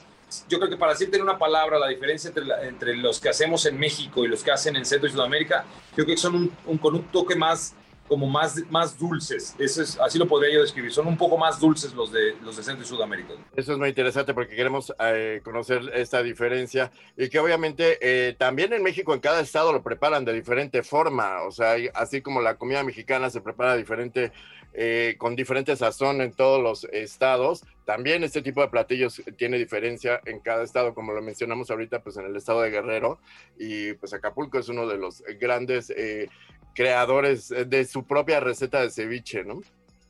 yo 0.48 0.58
creo 0.58 0.70
que 0.70 0.78
para 0.78 0.94
decirte 0.94 1.18
en 1.18 1.24
una 1.24 1.38
palabra 1.38 1.78
la 1.78 1.88
diferencia 1.88 2.30
entre, 2.30 2.44
entre, 2.68 2.96
los 2.96 3.20
que 3.20 3.30
hacemos 3.30 3.66
en 3.66 3.78
México 3.78 4.24
y 4.24 4.28
los 4.28 4.44
que 4.44 4.52
hacen 4.52 4.76
en 4.76 4.86
Centro 4.86 5.08
y 5.08 5.12
Sudamérica, 5.12 5.66
yo 5.90 6.06
creo 6.06 6.08
que 6.08 6.18
son 6.18 6.36
un, 6.36 6.52
un, 6.66 6.78
con 6.78 6.96
un 6.96 7.04
toque 7.04 7.36
más 7.36 7.76
como 8.14 8.28
más, 8.28 8.62
más 8.70 8.96
dulces. 9.00 9.56
Eso 9.58 9.82
es, 9.82 10.00
así 10.00 10.20
lo 10.20 10.28
podría 10.28 10.54
yo 10.54 10.62
describir. 10.62 10.92
Son 10.92 11.08
un 11.08 11.18
poco 11.18 11.36
más 11.36 11.60
dulces 11.60 11.96
los 11.96 12.12
de, 12.12 12.36
los 12.44 12.56
de 12.56 12.62
Centro 12.62 12.86
y 12.86 12.88
Sudamérica. 12.88 13.34
Eso 13.56 13.72
es 13.72 13.80
muy 13.80 13.90
interesante 13.90 14.36
porque 14.36 14.56
queremos 14.56 14.94
eh, 15.00 15.42
conocer 15.44 15.92
esta 15.96 16.22
diferencia 16.22 16.92
y 17.18 17.28
que 17.28 17.40
obviamente 17.40 17.98
eh, 18.02 18.36
también 18.38 18.72
en 18.72 18.84
México 18.84 19.16
en 19.16 19.20
cada 19.20 19.42
estado 19.42 19.74
lo 19.74 19.82
preparan 19.82 20.26
de 20.26 20.34
diferente 20.34 20.84
forma. 20.84 21.42
O 21.42 21.50
sea, 21.50 21.74
así 21.96 22.22
como 22.22 22.40
la 22.40 22.54
comida 22.58 22.84
mexicana 22.84 23.32
se 23.32 23.42
prepara 23.42 23.76
diferente 23.76 24.32
eh, 24.76 25.16
con 25.20 25.36
diferente 25.36 25.76
sazón 25.76 26.22
en 26.22 26.34
todos 26.34 26.62
los 26.62 26.84
estados. 26.86 27.64
También 27.86 28.24
este 28.24 28.44
tipo 28.44 28.62
de 28.62 28.70
platillos 28.70 29.24
tiene 29.38 29.58
diferencia 29.58 30.22
en 30.26 30.40
cada 30.40 30.64
estado, 30.64 30.94
como 30.94 31.14
lo 31.14 31.22
mencionamos 31.24 31.72
ahorita, 31.72 32.04
pues 32.04 32.18
en 32.18 32.26
el 32.26 32.36
estado 32.36 32.62
de 32.62 32.70
Guerrero 32.70 33.20
y 33.58 33.94
pues 33.94 34.14
Acapulco 34.14 34.60
es 34.60 34.70
uno 34.70 34.88
de 34.88 34.98
los 34.98 35.24
grandes 35.40 35.92
eh, 35.92 36.28
creadores 36.74 37.50
de 37.50 37.86
su 37.86 38.06
propia 38.06 38.40
receta 38.40 38.82
de 38.82 38.90
ceviche, 38.90 39.44
¿no? 39.44 39.62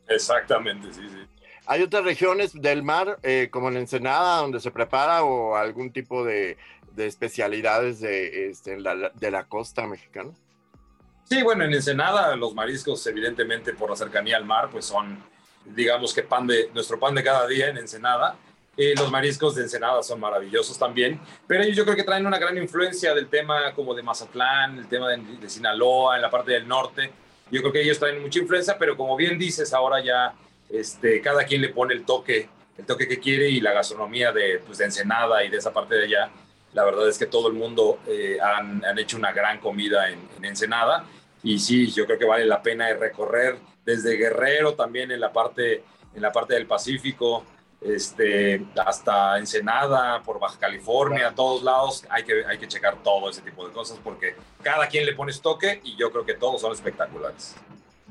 Exactamente, 0.08 0.94
sí, 0.94 1.02
sí. 1.10 1.28
¿Hay 1.66 1.82
otras 1.82 2.04
regiones 2.04 2.54
del 2.62 2.84
mar, 2.84 3.20
eh, 3.24 3.48
como 3.50 3.70
en 3.70 3.78
Ensenada, 3.78 4.38
donde 4.38 4.60
se 4.60 4.70
prepara 4.70 5.24
o 5.24 5.56
algún 5.56 5.92
tipo 5.92 6.26
de, 6.26 6.58
de 6.96 7.08
especialidades 7.08 8.00
de, 8.02 8.50
este, 8.50 8.80
la, 8.80 9.12
de 9.14 9.32
la 9.32 9.46
costa 9.46 9.88
mexicana? 9.88 10.32
Sí, 11.24 11.42
bueno, 11.42 11.64
en 11.64 11.74
Ensenada 11.74 12.36
los 12.36 12.54
mariscos, 12.54 13.06
evidentemente 13.08 13.74
por 13.74 13.90
la 13.90 13.96
cercanía 13.96 14.38
al 14.38 14.46
mar, 14.46 14.70
pues 14.72 14.86
son, 14.86 15.24
digamos 15.66 16.14
que 16.14 16.24
pan 16.24 16.46
de, 16.48 16.70
nuestro 16.74 17.00
pan 17.00 17.16
de 17.16 17.24
cada 17.24 17.48
día 17.48 17.70
en 17.70 17.78
Ensenada. 17.78 18.36
Eh, 18.76 18.96
los 18.98 19.12
mariscos 19.12 19.56
de 19.56 19.64
Ensenada 19.64 20.02
son 20.02 20.20
maravillosos 20.20 20.80
también, 20.80 21.20
pero 21.46 21.64
ellos 21.64 21.78
yo 21.78 21.84
creo 21.84 21.96
que 21.96 22.04
traen 22.04 22.26
una 22.26 22.40
gran 22.40 22.58
influencia 22.58 23.14
del 23.14 23.28
tema 23.28 23.72
como 23.76 23.94
de 23.94 24.02
Mazatlán, 24.02 24.80
el 24.80 24.88
tema 24.88 25.10
de, 25.10 25.50
Sinaloa, 25.50 26.16
en 26.16 26.24
la 26.24 26.30
parte 26.30 26.54
del 26.54 26.68
norte. 26.68 27.12
Yo 27.52 27.62
creo 27.62 27.72
que 27.72 27.82
ellos 27.82 28.00
traen 28.00 28.22
mucha 28.22 28.40
influencia, 28.40 28.78
pero 28.80 28.98
como 28.98 29.16
bien 29.16 29.38
dices, 29.38 29.74
ahora 29.74 30.04
ya 30.04 30.34
este, 30.72 31.22
cada 31.22 31.44
quien 31.44 31.62
le 31.62 31.70
pone 31.70 31.94
el 31.94 32.04
toque, 32.04 32.50
el 32.78 32.86
toque 32.86 33.08
que 33.08 33.20
quiere 33.20 33.48
y 33.48 33.62
la 33.62 33.74
gastronomía 33.74 34.32
de, 34.32 34.60
pues, 34.66 34.80
de 34.80 34.86
Ensenada 34.86 35.44
y 35.44 35.50
de 35.50 35.58
esa 35.58 35.72
parte 35.72 35.96
de 35.96 36.06
allá 36.06 36.32
la 36.74 36.84
verdad 36.84 37.08
es 37.08 37.18
que 37.18 37.28
todo 37.28 37.48
el 37.48 37.54
mundo 37.54 38.00
eh, 38.08 38.40
han, 38.42 38.84
han, 38.84 38.98
hecho 38.98 39.18
una 39.18 39.32
gran 39.32 39.60
comida 39.60 40.10
en, 40.10 40.28
en, 40.38 40.46
Ensenada 40.46 41.06
y 41.44 41.60
sí, 41.60 41.92
yo 41.92 42.06
creo 42.06 42.18
que 42.18 42.26
vale 42.26 42.46
la 42.46 42.62
pena 42.62 42.92
recorrer 42.94 43.58
desde 43.86 44.16
Guerrero 44.16 44.74
también 44.74 45.12
en 45.12 45.20
la 45.20 45.32
parte, 45.32 45.84
en 46.16 46.22
la 46.22 46.32
parte 46.32 46.54
del 46.56 46.66
Pacífico, 46.66 47.46
este, 47.86 48.66
hasta 48.86 49.38
Ensenada, 49.38 50.22
por 50.24 50.40
Baja 50.40 50.58
California, 50.60 51.30
a 51.30 51.36
todos 51.36 51.64
lados, 51.64 52.06
hay 52.10 52.24
que, 52.24 52.46
hay 52.46 52.58
que 52.58 52.68
checar 52.68 53.02
todo 53.04 53.30
ese 53.30 53.42
tipo 53.42 53.68
de 53.68 53.74
cosas 53.74 54.00
porque 54.04 54.36
cada 54.62 54.88
quien 54.88 55.06
le 55.06 55.14
pone 55.14 55.32
su 55.34 55.42
toque 55.42 55.82
y 55.84 55.96
yo 55.98 56.12
creo 56.12 56.26
que 56.26 56.34
todos 56.34 56.62
son 56.62 56.72
espectaculares. 56.72 57.56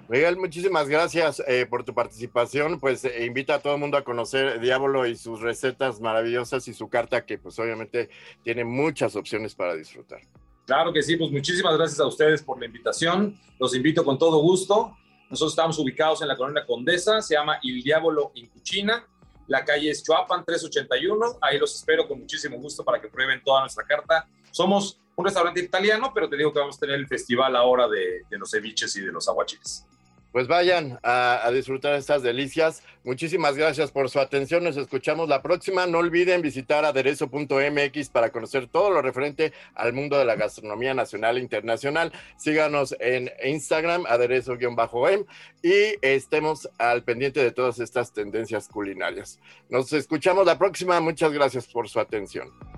Miguel, 0.09 0.37
muchísimas 0.37 0.89
gracias 0.89 1.43
eh, 1.47 1.65
por 1.65 1.85
tu 1.85 1.95
participación. 1.95 2.79
Pues 2.79 3.05
eh, 3.05 3.25
invita 3.25 3.55
a 3.55 3.59
todo 3.61 3.75
el 3.75 3.81
mundo 3.81 3.97
a 3.97 4.05
conocer 4.05 4.61
Diablo 4.61 5.07
y 5.07 5.17
sus 5.17 5.41
recetas 5.41 6.01
maravillosas 6.01 6.69
y 6.69 6.75
su 6.75 6.89
carta 6.89 7.25
que 7.25 7.39
pues 7.39 7.59
obviamente 7.59 8.11
tiene 8.43 8.65
muchas 8.65 9.17
opciones 9.17 9.55
para 9.55 9.75
disfrutar. 9.75 10.21
Claro 10.67 10.93
que 10.93 11.03
sí, 11.03 11.17
pues 11.17 11.31
muchísimas 11.31 11.77
gracias 11.77 11.99
a 11.99 12.07
ustedes 12.07 12.43
por 12.43 12.59
la 12.59 12.67
invitación. 12.67 13.39
Los 13.59 13.75
invito 13.75 14.05
con 14.05 14.19
todo 14.19 14.39
gusto. 14.43 14.97
Nosotros 15.31 15.53
estamos 15.53 15.79
ubicados 15.79 16.21
en 16.21 16.29
la 16.29 16.37
colonia 16.37 16.67
Condesa, 16.67 17.23
se 17.23 17.35
llama 17.35 17.59
Il 17.63 17.83
Diablo 17.83 18.33
in 18.35 18.49
Cucina. 18.49 19.07
La 19.53 19.67
calle 19.67 19.91
es 19.91 20.03
Chuapan 20.03 20.47
381. 20.47 21.37
Ahí 21.43 21.59
los 21.59 21.75
espero 21.75 22.09
con 22.09 22.19
muchísimo 22.19 22.57
gusto 22.57 22.83
para 22.83 22.99
que 22.99 23.09
prueben 23.09 23.43
toda 23.45 23.61
nuestra 23.61 23.85
carta. 23.85 24.27
Somos 24.51 24.99
un 25.15 25.27
restaurante 25.27 25.61
italiano, 25.61 26.11
pero 26.15 26.27
te 26.27 26.39
digo 26.39 26.55
que 26.55 26.59
vamos 26.59 26.79
a 26.79 26.81
tener 26.81 26.95
el 26.95 27.07
festival 27.07 27.55
ahora 27.55 27.87
de, 27.87 28.23
de 28.31 28.39
los 28.39 28.51
ceviches 28.51 28.97
y 28.97 29.03
de 29.03 29.13
los 29.13 29.29
aguachiles 29.29 29.85
pues 30.33 30.49
vayan 30.49 30.99
a, 31.03 31.49
disfrutar 31.53 31.95
estas 31.95 32.23
delicias. 32.23 32.83
Muchísimas 33.05 33.57
gracias 33.57 33.91
por 33.93 34.09
su 34.09 34.19
atención. 34.19 34.65
Nos 34.65 34.77
escuchamos 34.77 35.29
la 35.29 35.43
próxima. 35.43 35.87
No 35.87 35.99
olviden 35.99 36.41
visitar 36.41 36.85
aderezo.mx 36.85 38.09
para 38.09 38.31
conocer 38.31 38.67
todo 38.67 38.91
lo 38.91 39.03
referente 39.03 39.53
al 39.75 39.93
mundo 39.93 40.19
de 40.19 40.25
la 40.25 40.35
gastronomía 40.35 40.95
nacional 40.95 41.37
e 41.37 41.41
internacional. 41.41 42.13
Síganos 42.39 42.97
en 42.99 43.31
Instagram, 43.45 44.07
aderezo-m, 44.07 45.27
y 45.63 45.95
estemos 46.01 46.69
al 46.79 47.05
pendiente 47.05 47.41
de 47.41 47.53
todas 47.53 47.79
estas 47.79 48.13
tendencias 48.13 48.69
culinarias. 48.69 49.39
Nos 49.69 49.93
escuchamos 49.93 50.47
la 50.47 50.59
próxima. 50.59 51.01
Muchas 51.01 51.33
gracias 51.33 51.67
por 51.67 51.89
su 51.89 52.01
atención. 52.01 52.72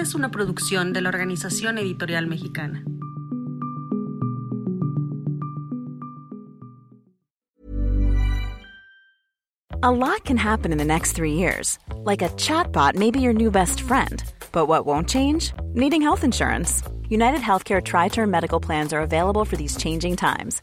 Esta 0.00 0.08
es 0.08 0.14
una 0.14 0.30
producción 0.30 0.94
de 0.94 1.02
la 1.02 1.10
Organización 1.10 1.76
Editorial 1.76 2.26
Mexicana. 2.26 2.82
A 9.82 9.90
lot 9.90 10.24
can 10.24 10.38
happen 10.38 10.72
in 10.72 10.78
the 10.78 10.86
next 10.86 11.12
three 11.12 11.34
years. 11.34 11.78
Like 12.02 12.22
a 12.22 12.30
chatbot 12.38 12.94
may 12.94 13.10
be 13.10 13.20
your 13.20 13.34
new 13.34 13.50
best 13.50 13.82
friend. 13.82 14.24
But 14.52 14.68
what 14.68 14.86
won't 14.86 15.06
change? 15.06 15.52
Needing 15.74 16.00
health 16.00 16.24
insurance. 16.24 16.82
United 17.10 17.42
Healthcare 17.42 17.84
Tri 17.84 18.08
Term 18.08 18.30
Medical 18.30 18.58
Plans 18.58 18.94
are 18.94 19.02
available 19.02 19.44
for 19.44 19.56
these 19.56 19.76
changing 19.76 20.16
times 20.16 20.62